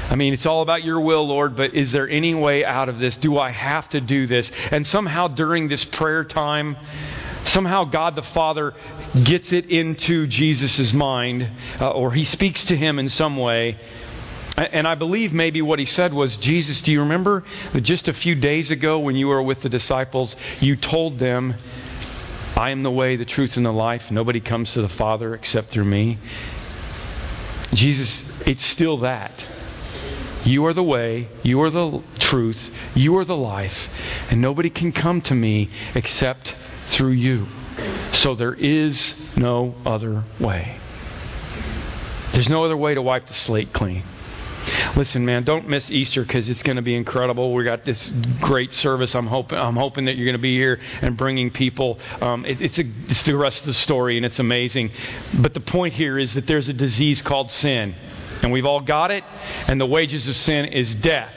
[0.10, 3.00] I mean, it's all about your will, Lord, but is there any way out of
[3.00, 3.16] this?
[3.18, 4.52] Do I have to do this?
[4.70, 6.78] And somehow during this prayer time,
[7.46, 8.74] somehow God the Father
[9.24, 13.80] gets it into Jesus' mind, uh, or he speaks to him in some way.
[14.56, 17.44] And I believe maybe what he said was, Jesus, do you remember
[17.82, 21.56] just a few days ago when you were with the disciples, you told them,
[22.56, 24.12] I am the way, the truth, and the life.
[24.12, 26.20] Nobody comes to the Father except through me.
[27.74, 29.32] Jesus, it's still that.
[30.46, 33.88] You are the way, you are the truth, you are the life,
[34.30, 36.56] and nobody can come to me except
[36.88, 37.48] through you.
[38.12, 40.80] So there is no other way.
[42.34, 44.04] There's no other way to wipe the slate clean.
[44.96, 47.54] Listen, man, don't miss Easter because it's going to be incredible.
[47.54, 49.14] We got this great service.
[49.14, 52.00] I'm hoping I'm hoping that you're going to be here and bringing people.
[52.22, 54.92] Um, it, it's, a, it's the rest of the story, and it's amazing.
[55.34, 57.96] But the point here is that there's a disease called sin,
[58.44, 59.24] and we've all got it.
[59.68, 61.34] And the wages of sin is death.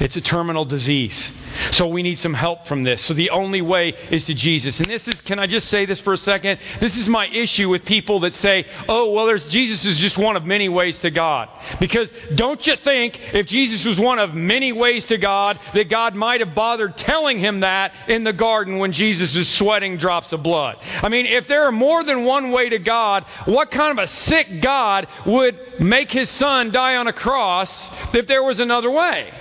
[0.00, 1.32] It's a terminal disease.
[1.72, 3.04] So we need some help from this.
[3.04, 4.80] So the only way is to Jesus.
[4.80, 6.58] And this is, can I just say this for a second?
[6.80, 10.36] This is my issue with people that say, oh, well, there's, Jesus is just one
[10.36, 11.48] of many ways to God.
[11.78, 16.14] Because don't you think if Jesus was one of many ways to God, that God
[16.14, 20.42] might have bothered telling him that in the garden when Jesus is sweating drops of
[20.42, 20.76] blood?
[20.82, 24.12] I mean, if there are more than one way to God, what kind of a
[24.24, 27.70] sick God would make his son die on a cross
[28.12, 29.32] if there was another way?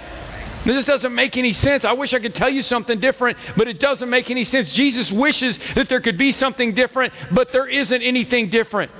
[0.66, 1.84] This doesn't make any sense.
[1.84, 4.72] I wish I could tell you something different, but it doesn't make any sense.
[4.72, 8.92] Jesus wishes that there could be something different, but there isn't anything different.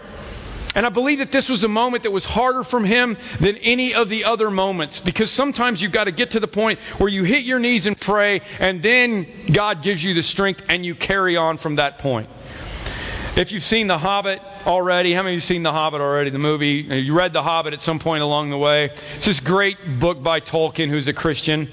[0.76, 3.94] And I believe that this was a moment that was harder from him than any
[3.94, 7.24] of the other moments because sometimes you've got to get to the point where you
[7.24, 11.38] hit your knees and pray, and then God gives you the strength and you carry
[11.38, 12.28] on from that point.
[13.36, 16.30] If you've seen The Hobbit already, how many of you have seen The Hobbit already,
[16.30, 16.86] the movie?
[16.90, 18.90] You read The Hobbit at some point along the way.
[19.16, 21.72] It's this great book by Tolkien, who's a Christian.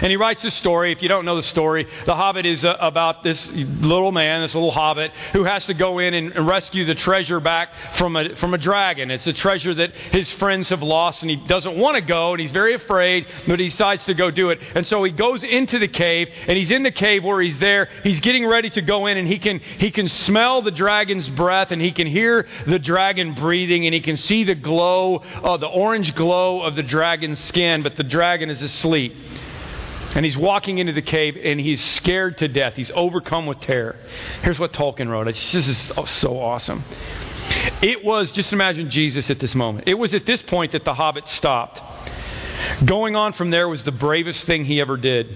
[0.00, 0.92] And he writes this story.
[0.92, 4.54] If you don't know the story, The Hobbit is uh, about this little man, this
[4.54, 8.54] little hobbit, who has to go in and rescue the treasure back from a, from
[8.54, 9.10] a dragon.
[9.10, 12.40] It's a treasure that his friends have lost, and he doesn't want to go, and
[12.40, 14.58] he's very afraid, but he decides to go do it.
[14.74, 17.88] And so he goes into the cave, and he's in the cave where he's there.
[18.02, 21.70] He's getting ready to go in, and he can, he can smell the dragon's breath,
[21.70, 25.66] and he can hear the dragon breathing, and he can see the glow, uh, the
[25.66, 29.14] orange glow of the dragon's skin, but the dragon is asleep.
[30.18, 32.74] And he's walking into the cave and he's scared to death.
[32.74, 33.94] He's overcome with terror.
[34.42, 35.26] Here's what Tolkien wrote.
[35.26, 36.84] This is so awesome.
[37.82, 39.86] It was, just imagine Jesus at this moment.
[39.86, 41.80] It was at this point that the hobbit stopped.
[42.84, 45.28] Going on from there was the bravest thing he ever did.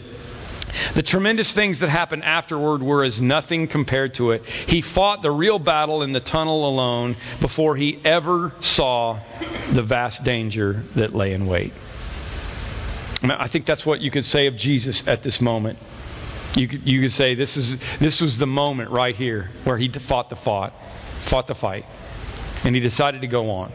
[0.97, 4.45] The tremendous things that happened afterward were as nothing compared to it.
[4.67, 9.21] He fought the real battle in the tunnel alone before he ever saw
[9.75, 11.73] the vast danger that lay in wait.
[13.31, 15.79] I think that's what you could say of Jesus at this moment.
[16.57, 19.89] You could, you could say this, is, this was the moment right here where he
[19.89, 20.75] fought the fought,
[21.27, 21.85] fought the fight,
[22.65, 23.73] and he decided to go on.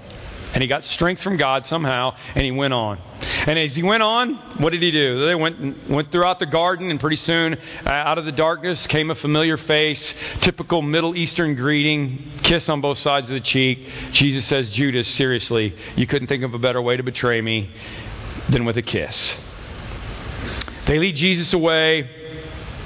[0.54, 3.00] And he got strength from God somehow, and he went on.
[3.20, 5.26] And as he went on, what did he do?
[5.26, 7.56] They went went throughout the garden, and pretty soon,
[7.86, 12.80] uh, out of the darkness came a familiar face, typical Middle Eastern greeting, kiss on
[12.80, 13.88] both sides of the cheek.
[14.14, 17.70] Jesus says, "Judas, seriously, you couldn't think of a better way to betray me
[18.50, 19.38] than with a kiss.
[20.88, 22.10] They lead Jesus away.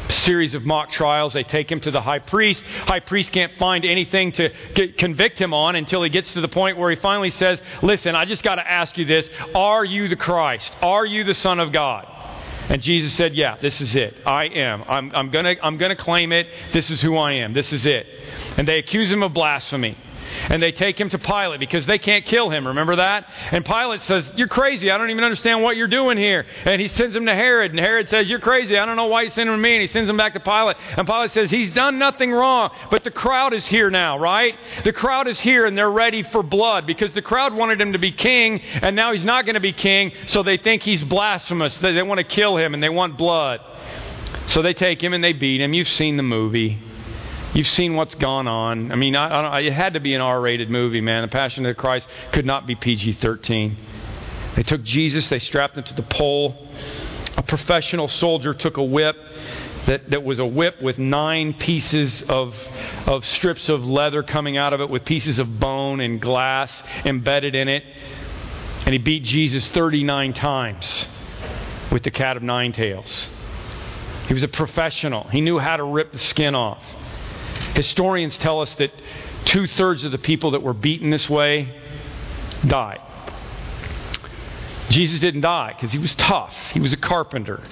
[0.10, 1.34] Series of mock trials.
[1.34, 2.62] They take him to the high priest.
[2.64, 4.50] High priest can't find anything to
[4.98, 8.26] convict him on until he gets to the point where he finally says, Listen, I
[8.26, 9.30] just got to ask you this.
[9.56, 10.74] Are you the Christ?
[10.82, 12.08] Are you the Son of God?
[12.68, 14.16] And Jesus said, Yeah, this is it.
[14.26, 14.84] I am.
[14.88, 16.48] I'm, I'm going to I'm to claim it.
[16.74, 17.54] This is who I am.
[17.54, 18.06] This is it.
[18.58, 19.98] And they accuse him of blasphemy
[20.50, 22.68] and they take him to Pilate because they can't kill him.
[22.68, 23.28] Remember that?
[23.52, 24.92] And Pilate says, You're crazy.
[24.92, 26.46] I don't even understand what you're doing here.
[26.66, 27.72] And he sends him to Herod.
[27.72, 28.78] And Herod says, You're crazy.
[28.78, 29.74] I don't know why you sent him to me.
[29.74, 30.78] And he sends him back to Pilate.
[30.98, 32.72] And Pilate says, He's done nothing wrong.
[32.90, 34.56] But the crowd is here now, right?
[34.84, 38.00] The crowd is here and they're ready for blood because the crowd wanted him to
[38.00, 40.12] be king and now he's not going to be king.
[40.28, 41.78] So they think he's blasphemous.
[41.78, 43.62] They, they want to kill him and they want blood.
[44.48, 45.74] So they take him and they beat him.
[45.74, 46.80] You've seen the movie.
[47.54, 48.92] You've seen what's gone on.
[48.92, 51.24] I mean, I, I it had to be an R rated movie, man.
[51.24, 53.78] The Passion of the Christ could not be PG 13.
[54.56, 56.68] They took Jesus, they strapped him to the pole,
[57.38, 59.16] A professional soldier took a whip
[59.88, 62.54] that, that was a whip with nine pieces of,
[63.06, 66.72] of strips of leather coming out of it with pieces of bone and glass
[67.06, 67.84] embedded in it.
[68.86, 71.08] And he beat Jesus 39 times
[71.92, 73.30] with the cat of nine tails.
[74.28, 76.84] He was a professional, he knew how to rip the skin off.
[77.76, 78.92] Historians tell us that
[79.46, 81.74] two thirds of the people that were beaten this way
[82.68, 83.02] died.
[84.90, 86.54] Jesus didn't die because he was tough.
[86.74, 87.64] He was a carpenter.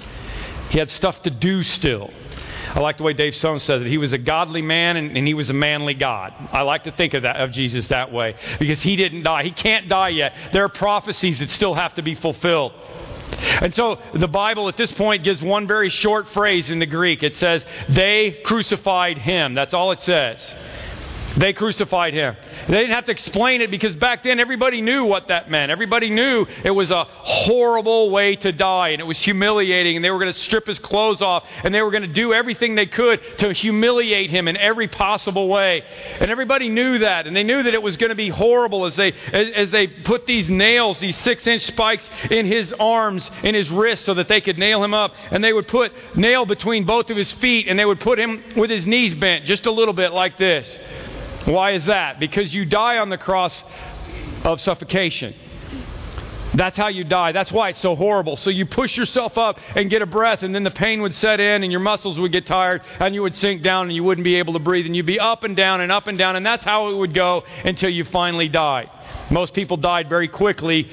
[0.70, 2.10] He had stuff to do still.
[2.74, 3.88] I like the way Dave Stone says it.
[3.88, 6.32] He was a godly man and, and, he was a manly God.
[6.52, 9.42] I like to think of that of Jesus that way because he didn't die.
[9.42, 10.32] He can't die yet.
[10.52, 12.72] There are prophecies that still have to be fulfilled.
[13.40, 17.22] And so the Bible at this point gives one very short phrase in the Greek.
[17.22, 19.54] It says, They crucified him.
[19.54, 20.38] That's all it says.
[21.40, 22.36] They crucified him.
[22.68, 25.72] They didn't have to explain it because back then everybody knew what that meant.
[25.72, 30.10] Everybody knew it was a horrible way to die and it was humiliating and they
[30.10, 32.84] were going to strip his clothes off and they were going to do everything they
[32.84, 35.82] could to humiliate him in every possible way.
[36.20, 38.94] And everybody knew that and they knew that it was going to be horrible as
[38.96, 44.04] they as, they put these nails, these 6-inch spikes in his arms, in his wrists
[44.04, 47.16] so that they could nail him up and they would put nail between both of
[47.16, 50.12] his feet and they would put him with his knees bent just a little bit
[50.12, 50.78] like this.
[51.46, 52.20] Why is that?
[52.20, 53.64] Because you die on the cross
[54.44, 55.34] of suffocation.
[56.54, 57.32] That's how you die.
[57.32, 58.36] That's why it's so horrible.
[58.36, 61.38] So you push yourself up and get a breath, and then the pain would set
[61.38, 64.24] in, and your muscles would get tired, and you would sink down, and you wouldn't
[64.24, 66.44] be able to breathe, and you'd be up and down and up and down, and
[66.44, 68.90] that's how it would go until you finally died.
[69.30, 70.90] Most people died very quickly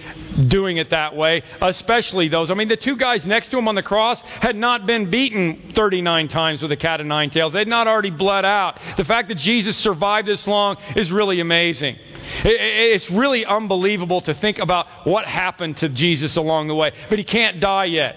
[0.47, 2.51] doing it that way, especially those.
[2.51, 5.73] I mean, the two guys next to him on the cross had not been beaten
[5.75, 7.53] 39 times with a cat of nine tails.
[7.53, 8.79] They'd not already bled out.
[8.97, 11.97] The fact that Jesus survived this long is really amazing.
[12.43, 16.91] It's really unbelievable to think about what happened to Jesus along the way.
[17.09, 18.15] But he can't die yet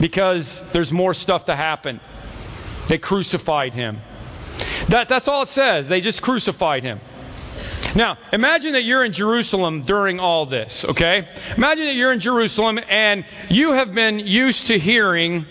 [0.00, 2.00] because there's more stuff to happen.
[2.88, 4.00] They crucified him.
[4.88, 5.88] That, that's all it says.
[5.88, 7.00] They just crucified him.
[7.94, 11.26] Now, imagine that you're in Jerusalem during all this, okay?
[11.56, 15.46] Imagine that you're in Jerusalem and you have been used to hearing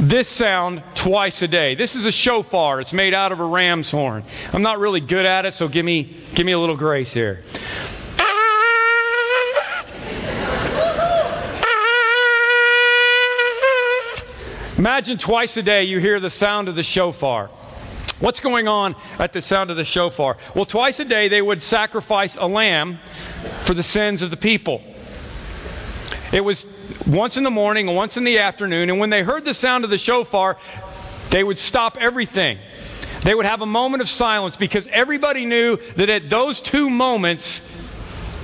[0.00, 1.74] this sound twice a day.
[1.74, 2.80] This is a shofar.
[2.80, 4.24] It's made out of a ram's horn.
[4.52, 7.42] I'm not really good at it, so give me give me a little grace here.
[14.76, 17.50] Imagine twice a day you hear the sound of the shofar.
[18.18, 20.38] What's going on at the sound of the shofar?
[20.54, 22.98] Well, twice a day they would sacrifice a lamb
[23.66, 24.80] for the sins of the people.
[26.32, 26.64] It was
[27.06, 29.90] once in the morning once in the afternoon, and when they heard the sound of
[29.90, 30.56] the shofar,
[31.30, 32.58] they would stop everything.
[33.22, 37.60] They would have a moment of silence because everybody knew that at those two moments,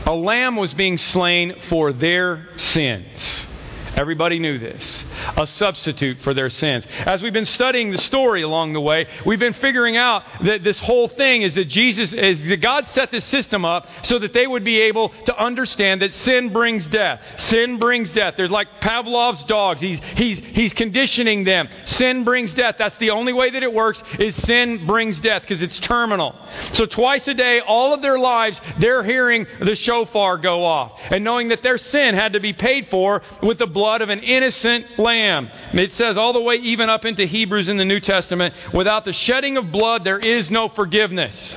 [0.07, 3.47] a lamb was being slain for their sins.
[3.95, 5.05] Everybody knew this.
[5.37, 6.87] A substitute for their sins.
[7.05, 10.79] As we've been studying the story along the way, we've been figuring out that this
[10.79, 14.47] whole thing is that Jesus, is that God set this system up so that they
[14.47, 17.21] would be able to understand that sin brings death.
[17.49, 18.35] Sin brings death.
[18.37, 19.81] There's like Pavlov's dogs.
[19.81, 21.69] He's, he's, he's conditioning them.
[21.85, 22.77] Sin brings death.
[22.79, 26.35] That's the only way that it works is sin brings death because it's terminal.
[26.73, 31.23] So twice a day, all of their lives, they're hearing the shofar go off and
[31.23, 34.21] knowing that their sin had to be paid for with the blood blood of an
[34.21, 35.51] innocent lamb.
[35.73, 39.13] It says all the way even up into Hebrews in the New Testament without the
[39.13, 41.57] shedding of blood, there is no forgiveness.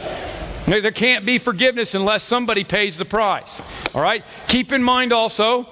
[0.66, 3.62] There can't be forgiveness unless somebody pays the price.
[3.94, 4.24] All right?
[4.48, 5.68] Keep in mind also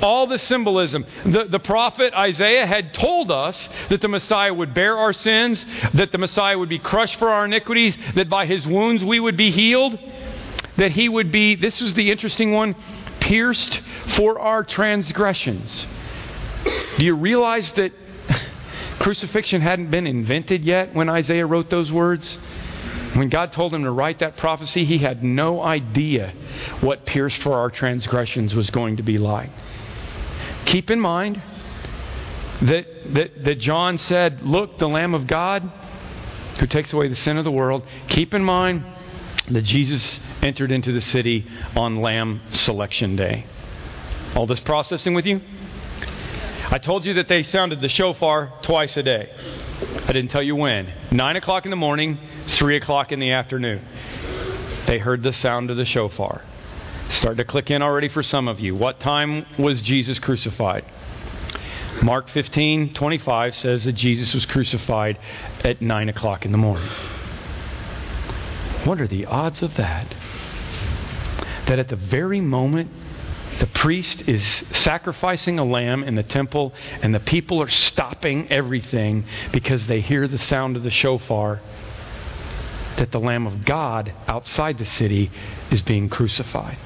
[0.00, 1.04] all the symbolism.
[1.26, 6.12] The, the prophet Isaiah had told us that the Messiah would bear our sins, that
[6.12, 9.50] the Messiah would be crushed for our iniquities, that by his wounds we would be
[9.50, 9.98] healed,
[10.78, 12.74] that he would be, this was the interesting one,
[13.20, 13.80] pierced
[14.16, 15.86] for our transgressions.
[16.96, 17.92] Do you realize that
[19.00, 22.38] crucifixion hadn't been invented yet when Isaiah wrote those words?
[23.14, 26.32] When God told him to write that prophecy, he had no idea
[26.80, 29.50] what pierced for our transgressions was going to be like.
[30.66, 31.42] Keep in mind
[32.62, 35.70] that, that, that John said, Look, the Lamb of God
[36.58, 37.82] who takes away the sin of the world.
[38.08, 38.84] Keep in mind
[39.48, 41.46] that Jesus entered into the city
[41.76, 43.46] on Lamb Selection Day.
[44.34, 45.40] All this processing with you?
[46.70, 49.30] I told you that they sounded the shofar twice a day.
[50.06, 50.92] I didn't tell you when.
[51.10, 53.82] 9 o'clock in the morning, 3 o'clock in the afternoon.
[54.86, 56.42] They heard the sound of the shofar.
[57.08, 58.74] Start to click in already for some of you.
[58.74, 60.84] What time was Jesus crucified?
[62.02, 65.18] Mark 15, 25 says that Jesus was crucified
[65.64, 66.88] at 9 o'clock in the morning.
[68.84, 70.14] What are the odds of that?
[71.68, 72.90] That at the very moment
[73.58, 79.24] the priest is sacrificing a lamb in the temple, and the people are stopping everything
[79.52, 81.60] because they hear the sound of the shofar
[82.98, 85.30] that the Lamb of God outside the city
[85.70, 86.76] is being crucified.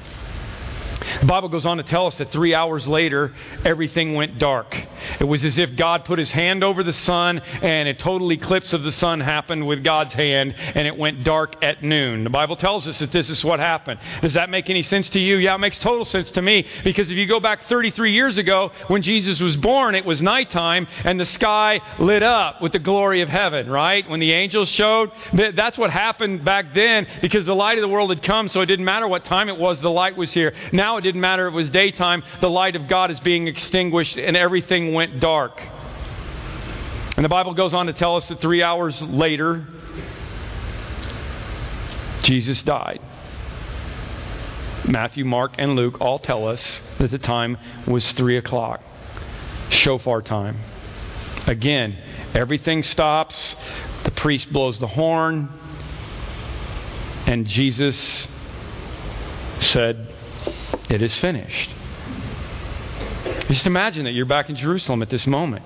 [1.21, 3.33] The Bible goes on to tell us that three hours later,
[3.65, 4.75] everything went dark.
[5.19, 8.73] It was as if God put his hand over the sun, and a total eclipse
[8.73, 12.23] of the sun happened with God's hand, and it went dark at noon.
[12.23, 13.99] The Bible tells us that this is what happened.
[14.21, 15.37] Does that make any sense to you?
[15.37, 18.71] Yeah, it makes total sense to me, because if you go back 33 years ago,
[18.87, 23.21] when Jesus was born, it was nighttime, and the sky lit up with the glory
[23.21, 24.09] of heaven, right?
[24.09, 28.09] When the angels showed, that's what happened back then, because the light of the world
[28.09, 30.53] had come, so it didn't matter what time it was, the light was here.
[30.71, 34.15] Now now it didn't matter it was daytime, the light of God is being extinguished
[34.15, 35.59] and everything went dark.
[37.17, 39.65] And the Bible goes on to tell us that three hours later,
[42.21, 43.01] Jesus died.
[44.87, 48.81] Matthew, Mark, and Luke all tell us that the time was 3 o'clock,
[49.69, 50.57] shofar time.
[51.47, 51.97] Again,
[52.35, 53.55] everything stops,
[54.03, 55.49] the priest blows the horn,
[57.25, 58.27] and Jesus
[59.59, 60.13] said,
[60.93, 61.69] it is finished.
[63.47, 65.65] Just imagine that you're back in Jerusalem at this moment.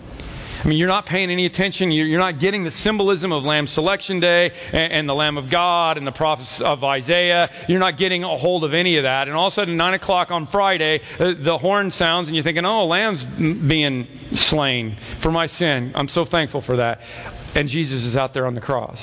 [0.63, 1.91] I mean, you're not paying any attention.
[1.91, 6.07] You're not getting the symbolism of Lamb Selection Day and, the Lamb of God and
[6.07, 7.49] the prophets of Isaiah.
[7.67, 9.28] You're not getting a hold of any of that.
[9.28, 12.43] And all of a sudden, 9 o'clock on Friday, uh, the horn sounds, and you're
[12.43, 15.91] thinking, oh, Lamb's being slain for my sin.
[15.95, 17.01] I'm so thankful for that.
[17.53, 18.99] And Jesus is out there on the cross.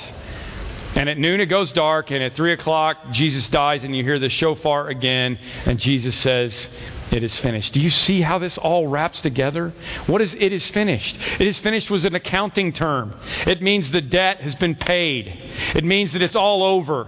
[0.95, 4.17] And at noon it goes dark, and at 3 o'clock Jesus dies, and you hear
[4.17, 6.69] the shofar again, and Jesus says,
[7.11, 7.73] It is finished.
[7.73, 9.73] Do you see how this all wraps together?
[10.07, 11.17] What is it is finished?
[11.39, 13.13] It is finished was an accounting term.
[13.45, 15.27] It means the debt has been paid,
[15.75, 17.07] it means that it's all over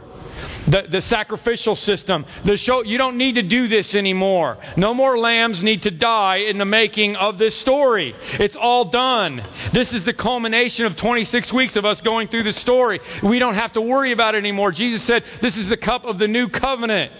[0.67, 2.25] the, the sacrificial system.
[2.45, 4.57] The show, you don't need to do this anymore.
[4.75, 8.15] No more lambs need to die in the making of this story.
[8.33, 9.45] It's all done.
[9.73, 12.99] This is the culmination of 26 weeks of us going through the story.
[13.23, 14.71] We don't have to worry about it anymore.
[14.71, 17.11] Jesus said, This is the cup of the new covenant.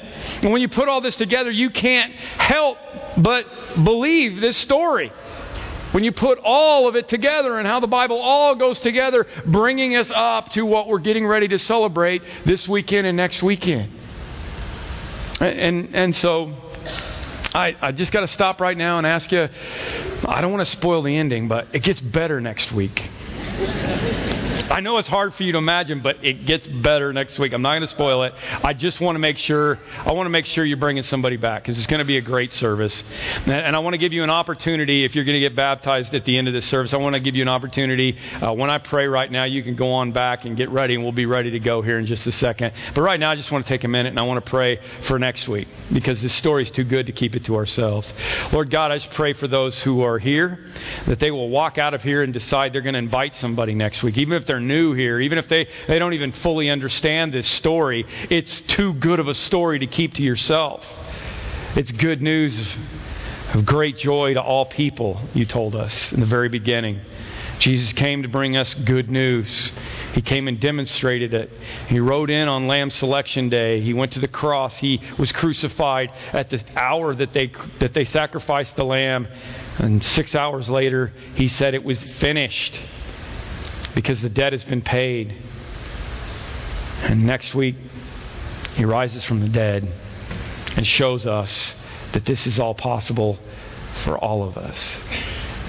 [0.42, 2.78] And when you put all this together, you can't help
[3.18, 3.46] but
[3.84, 5.12] believe this story.
[5.98, 9.96] When you put all of it together and how the Bible all goes together, bringing
[9.96, 13.92] us up to what we're getting ready to celebrate this weekend and next weekend.
[15.40, 16.54] And, and so
[17.52, 19.50] I, I just got to stop right now and ask you
[20.24, 23.02] I don't want to spoil the ending, but it gets better next week.
[24.70, 27.54] I know it's hard for you to imagine, but it gets better next week.
[27.54, 28.34] I'm not going to spoil it.
[28.64, 31.64] I just want to make sure I want to make sure you're bringing somebody back
[31.64, 33.04] because it's going to be a great service.
[33.46, 36.26] And I want to give you an opportunity if you're going to get baptized at
[36.26, 36.94] the end of this service.
[36.94, 38.18] I want to give you an opportunity.
[38.42, 41.04] Uh, when I pray right now, you can go on back and get ready, and
[41.04, 42.74] we'll be ready to go here in just a second.
[42.94, 44.80] But right now, I just want to take a minute and I want to pray
[45.08, 48.12] for next week because this story is too good to keep it to ourselves.
[48.52, 50.60] Lord God, I just pray for those who are here
[51.08, 54.04] that they will walk out of here and decide they're going to invite somebody next
[54.04, 57.48] week, even if they're new here, even if they, they don't even fully understand this
[57.48, 60.84] story, it's too good of a story to keep to yourself.
[61.76, 62.58] It's good news
[63.54, 67.00] of great joy to all people, you told us in the very beginning.
[67.60, 69.72] Jesus came to bring us good news.
[70.14, 71.50] He came and demonstrated it.
[71.88, 73.82] He rode in on Lamb Selection Day.
[73.82, 74.78] He went to the cross.
[74.78, 79.28] He was crucified at the hour that they, that they sacrificed the lamb.
[79.80, 82.80] And six hours later, he said it was finished
[83.98, 85.36] because the debt has been paid.
[87.02, 87.76] And next week,
[88.76, 89.92] he rises from the dead
[90.76, 91.74] and shows us
[92.14, 93.40] that this is all possible
[94.04, 94.98] for all of us.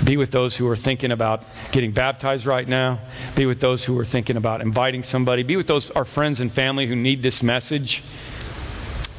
[0.04, 3.00] Be with those who are thinking about getting baptized right now.
[3.34, 5.42] Be with those who are thinking about inviting somebody.
[5.42, 8.04] Be with those our friends and family who need this message.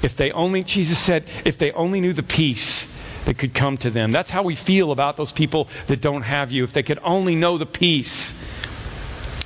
[0.03, 2.85] If they only, Jesus said, if they only knew the peace
[3.25, 4.11] that could come to them.
[4.11, 6.63] That's how we feel about those people that don't have you.
[6.63, 8.33] If they could only know the peace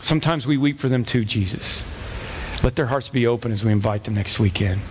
[0.03, 1.83] Sometimes we weep for them too, Jesus.
[2.61, 4.81] Let their hearts be open as we invite them next weekend.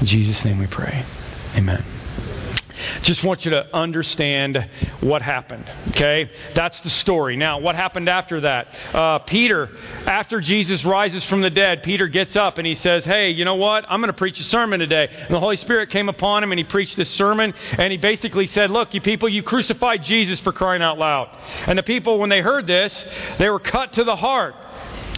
[0.00, 1.04] In Jesus' name we pray.
[1.54, 2.01] Amen.
[3.02, 4.68] Just want you to understand
[5.00, 5.70] what happened.
[5.88, 6.30] Okay?
[6.54, 7.36] That's the story.
[7.36, 8.68] Now, what happened after that?
[8.94, 9.68] Uh, Peter,
[10.06, 13.56] after Jesus rises from the dead, Peter gets up and he says, Hey, you know
[13.56, 13.84] what?
[13.88, 15.08] I'm going to preach a sermon today.
[15.10, 17.54] And the Holy Spirit came upon him and he preached this sermon.
[17.72, 21.28] And he basically said, Look, you people, you crucified Jesus for crying out loud.
[21.66, 22.92] And the people, when they heard this,
[23.38, 24.54] they were cut to the heart.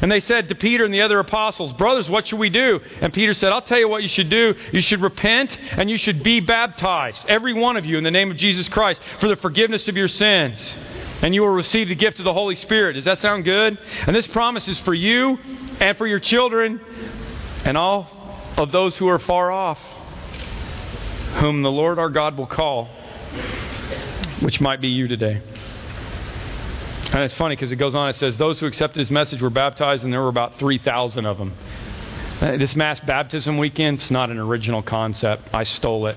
[0.05, 2.79] And they said to Peter and the other apostles, Brothers, what should we do?
[3.01, 4.55] And Peter said, I'll tell you what you should do.
[4.71, 8.31] You should repent and you should be baptized, every one of you, in the name
[8.31, 10.59] of Jesus Christ, for the forgiveness of your sins.
[11.23, 12.93] And you will receive the gift of the Holy Spirit.
[12.93, 13.79] Does that sound good?
[14.07, 15.39] And this promise is for you
[15.81, 16.83] and for your children
[17.65, 18.07] and all
[18.59, 19.79] of those who are far off.
[21.41, 22.89] whom the Lord our God will call,
[24.41, 25.41] which might be you today.
[27.15, 29.49] And it's funny because it goes on, it says, Those who accepted his message were
[29.49, 31.55] baptized, and there were about 3,000 of them.
[32.41, 35.49] Uh, this mass baptism weekend, it's not an original concept.
[35.53, 36.17] I stole it.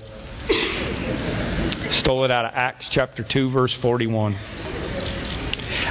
[1.92, 4.36] stole it out of Acts chapter 2, verse 41.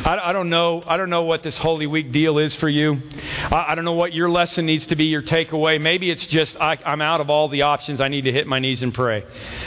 [0.05, 0.83] I, I, don't know.
[0.85, 3.01] I don't know what this Holy Week deal is for you.
[3.51, 5.81] I, I don't know what your lesson needs to be, your takeaway.
[5.81, 7.99] Maybe it's just I, am out of all the options.
[7.99, 9.23] I need to hit my knees and pray.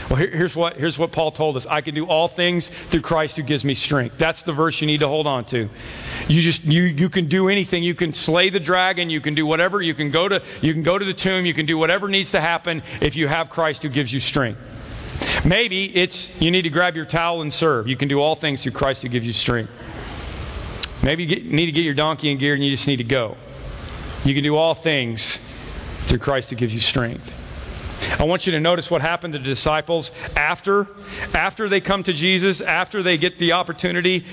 [0.09, 1.67] Well, here, here's what here's what Paul told us.
[1.67, 4.17] I can do all things through Christ who gives me strength.
[4.19, 5.69] That's the verse you need to hold on to.
[6.29, 7.83] You just you you can do anything.
[7.83, 9.11] You can slay the dragon.
[9.11, 9.83] You can do whatever.
[9.83, 11.45] You can go to you can go to the tomb.
[11.45, 14.61] You can do whatever needs to happen if you have Christ who gives you strength.
[15.45, 17.87] Maybe it's you need to grab your towel and serve.
[17.87, 19.71] You can do all things through Christ who gives you strength.
[21.03, 23.05] Maybe you get, need to get your donkey in gear and you just need to
[23.05, 23.37] go.
[24.25, 25.39] You can do all things
[26.07, 27.25] through Christ who gives you strength.
[28.01, 30.87] I want you to notice what happened to the disciples after
[31.35, 34.25] after they come to Jesus, after they get the opportunity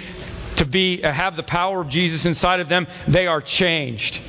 [0.57, 4.19] to be have the power of Jesus inside of them, they are changed.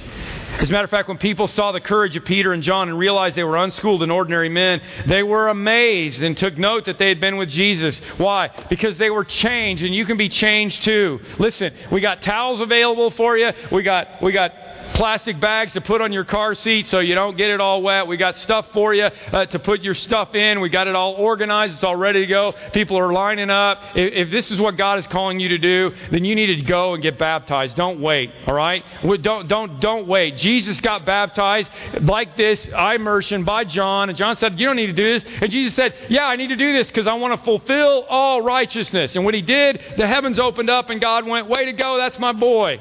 [0.61, 2.99] As a matter of fact, when people saw the courage of Peter and John and
[2.99, 7.09] realized they were unschooled and ordinary men, they were amazed and took note that they
[7.09, 8.01] had been with Jesus.
[8.17, 8.51] Why?
[8.69, 11.21] Because they were changed, and you can be changed too.
[11.39, 13.53] Listen, we got towels available for you.
[13.71, 14.53] We got we got
[14.95, 18.07] plastic bags to put on your car seat so you don't get it all wet.
[18.07, 20.61] We got stuff for you uh, to put your stuff in.
[20.61, 21.75] We got it all organized.
[21.75, 22.53] It's all ready to go.
[22.73, 23.79] People are lining up.
[23.95, 26.63] If, if this is what God is calling you to do, then you need to
[26.63, 27.77] go and get baptized.
[27.77, 28.31] Don't wait.
[28.47, 28.85] All right?
[29.23, 30.37] Don't don't don't wait.
[30.37, 31.71] Jesus got baptized
[32.01, 35.51] like this immersion by John, and John said, "You don't need to do this." And
[35.51, 39.17] Jesus said, "Yeah, I need to do this because I want to fulfill all righteousness."
[39.17, 41.97] And when he did, the heavens opened up, and God went, "Way to go!
[41.97, 42.81] That's my boy."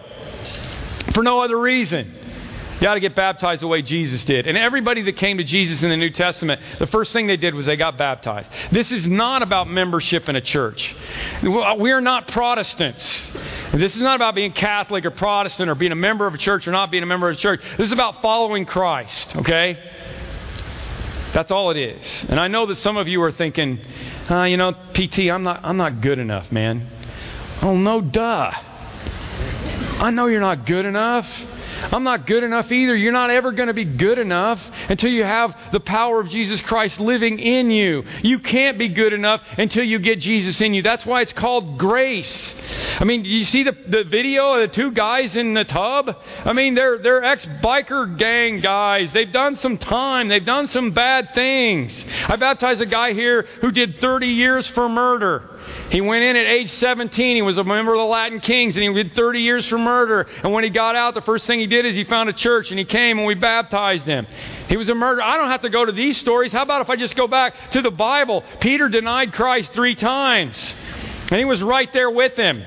[1.18, 2.13] For no other reason.
[2.76, 4.45] You got to get baptized the way Jesus did.
[4.45, 7.55] And everybody that came to Jesus in the New Testament, the first thing they did
[7.55, 8.47] was they got baptized.
[8.72, 10.95] This is not about membership in a church.
[11.41, 13.03] We are not Protestants.
[13.74, 16.68] This is not about being Catholic or Protestant or being a member of a church
[16.68, 17.61] or not being a member of a church.
[17.80, 19.80] This is about following Christ, okay?
[21.34, 22.26] That's all it is.
[22.30, 23.80] And I know that some of you are thinking,
[24.30, 26.88] uh, you know, PT, I'm not, I'm not good enough, man.
[27.63, 28.51] Oh, no, duh.
[30.00, 31.26] I know you're not good enough.
[31.91, 32.95] I'm not good enough either.
[32.95, 34.59] You're not ever going to be good enough
[34.89, 38.03] until you have the power of Jesus Christ living in you.
[38.22, 40.82] You can't be good enough until you get Jesus in you.
[40.82, 42.55] That's why it's called grace.
[42.99, 46.15] I mean, you see the, the video of the two guys in the tub?
[46.45, 49.11] I mean, they're, they're ex biker gang guys.
[49.13, 52.05] They've done some time, they've done some bad things.
[52.28, 55.57] I baptized a guy here who did 30 years for murder.
[55.89, 57.36] He went in at age 17.
[57.36, 60.28] He was a member of the Latin Kings and he did 30 years for murder.
[60.43, 62.70] And when he got out, the first thing he did is he found a church
[62.70, 64.28] and he came and we baptized him.
[64.68, 65.24] He was a murderer.
[65.24, 66.51] I don't have to go to these stories.
[66.51, 68.43] How about if I just go back to the Bible?
[68.60, 70.58] Peter denied Christ three times
[71.30, 72.64] and he was right there with him.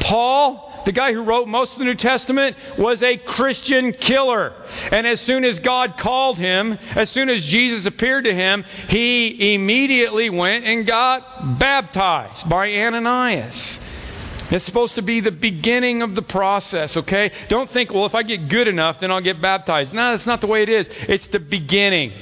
[0.00, 4.54] Paul the guy who wrote most of the New Testament, was a Christian killer.
[4.90, 9.54] And as soon as God called him, as soon as Jesus appeared to him, he
[9.54, 13.78] immediately went and got baptized by Ananias.
[14.50, 17.30] It's supposed to be the beginning of the process, okay?
[17.48, 19.92] Don't think, well, if I get good enough, then I'll get baptized.
[19.92, 20.86] No, that's not the way it is.
[20.90, 22.12] It's the beginning.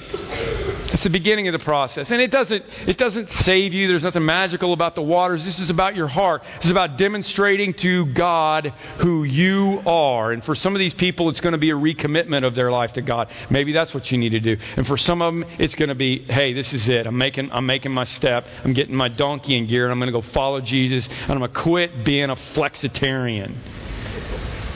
[0.92, 2.10] It's the beginning of the process.
[2.10, 3.88] And it doesn't, it doesn't save you.
[3.88, 5.44] There's nothing magical about the waters.
[5.44, 6.42] This is about your heart.
[6.56, 10.30] This is about demonstrating to God who you are.
[10.30, 12.92] And for some of these people, it's going to be a recommitment of their life
[12.94, 13.28] to God.
[13.50, 14.56] Maybe that's what you need to do.
[14.76, 17.06] And for some of them, it's going to be, hey, this is it.
[17.06, 18.46] I'm making, I'm making my step.
[18.62, 21.06] I'm getting my donkey in gear and I'm going to go follow Jesus.
[21.06, 23.56] And I'm going to quit being a flexitarian.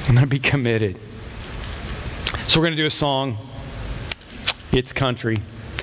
[0.09, 0.99] I'm going to be committed.
[2.49, 3.47] So we're going to do a song.
[4.73, 5.41] It's country.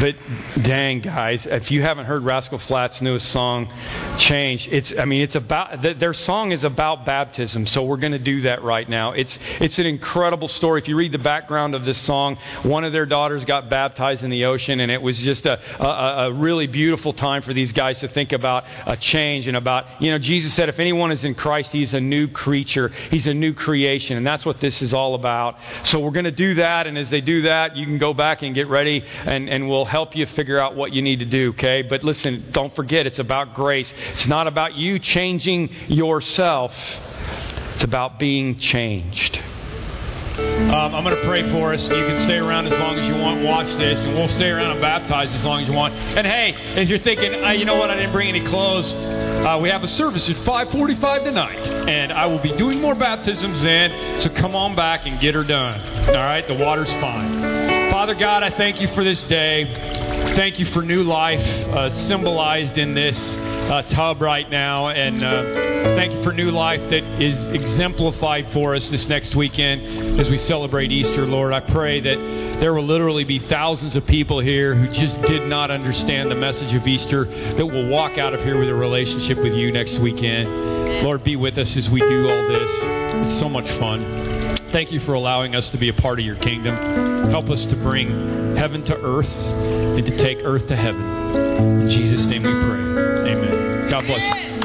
[0.00, 0.14] But
[0.62, 3.72] dang, guys, if you haven't heard Rascal Flatts' newest song,
[4.18, 7.66] "Change," it's I mean it's about their song is about baptism.
[7.66, 9.12] So we're going to do that right now.
[9.12, 10.80] It's it's an incredible story.
[10.80, 14.30] If you read the background of this song, one of their daughters got baptized in
[14.30, 17.98] the ocean, and it was just a a, a really beautiful time for these guys
[18.00, 21.34] to think about a change and about you know Jesus said if anyone is in
[21.34, 25.16] Christ, he's a new creature, he's a new creation, and that's what this is all
[25.16, 25.56] about.
[25.82, 28.42] So we're going to do that, and as they do that, you can go back
[28.42, 31.50] and get ready, and and we'll help you figure out what you need to do,
[31.50, 31.82] okay?
[31.82, 33.92] But listen, don't forget, it's about grace.
[34.12, 36.72] It's not about you changing yourself,
[37.74, 39.40] it's about being changed.
[40.38, 41.82] Um, I'm going to pray for us.
[41.88, 44.70] You can stay around as long as you want, watch this, and we'll stay around
[44.70, 45.94] and baptize as long as you want.
[45.94, 48.92] And hey, if you're thinking, uh, you know what, I didn't bring any clothes.
[48.92, 51.58] Uh, we have a service at 5:45 tonight,
[51.88, 54.20] and I will be doing more baptisms then.
[54.20, 55.80] So come on back and get her done.
[56.08, 57.57] All right, the water's fine.
[57.90, 59.64] Father God, I thank you for this day.
[60.36, 65.42] Thank you for new life uh, symbolized in this uh, tub right now, and uh,
[65.96, 70.36] thank you for new life that is exemplified for us this next weekend as we
[70.36, 71.52] celebrate Easter, Lord.
[71.52, 75.70] I pray that there will literally be thousands of people here who just did not
[75.70, 79.54] understand the message of Easter that will walk out of here with a relationship with
[79.54, 81.02] you next weekend.
[81.02, 82.70] Lord, be with us as we do all this.
[83.26, 84.37] It's so much fun.
[84.70, 86.76] Thank you for allowing us to be a part of your kingdom.
[87.30, 91.02] Help us to bring heaven to earth and to take earth to heaven.
[91.82, 93.32] In Jesus' name we pray.
[93.32, 93.90] Amen.
[93.90, 94.57] God bless you.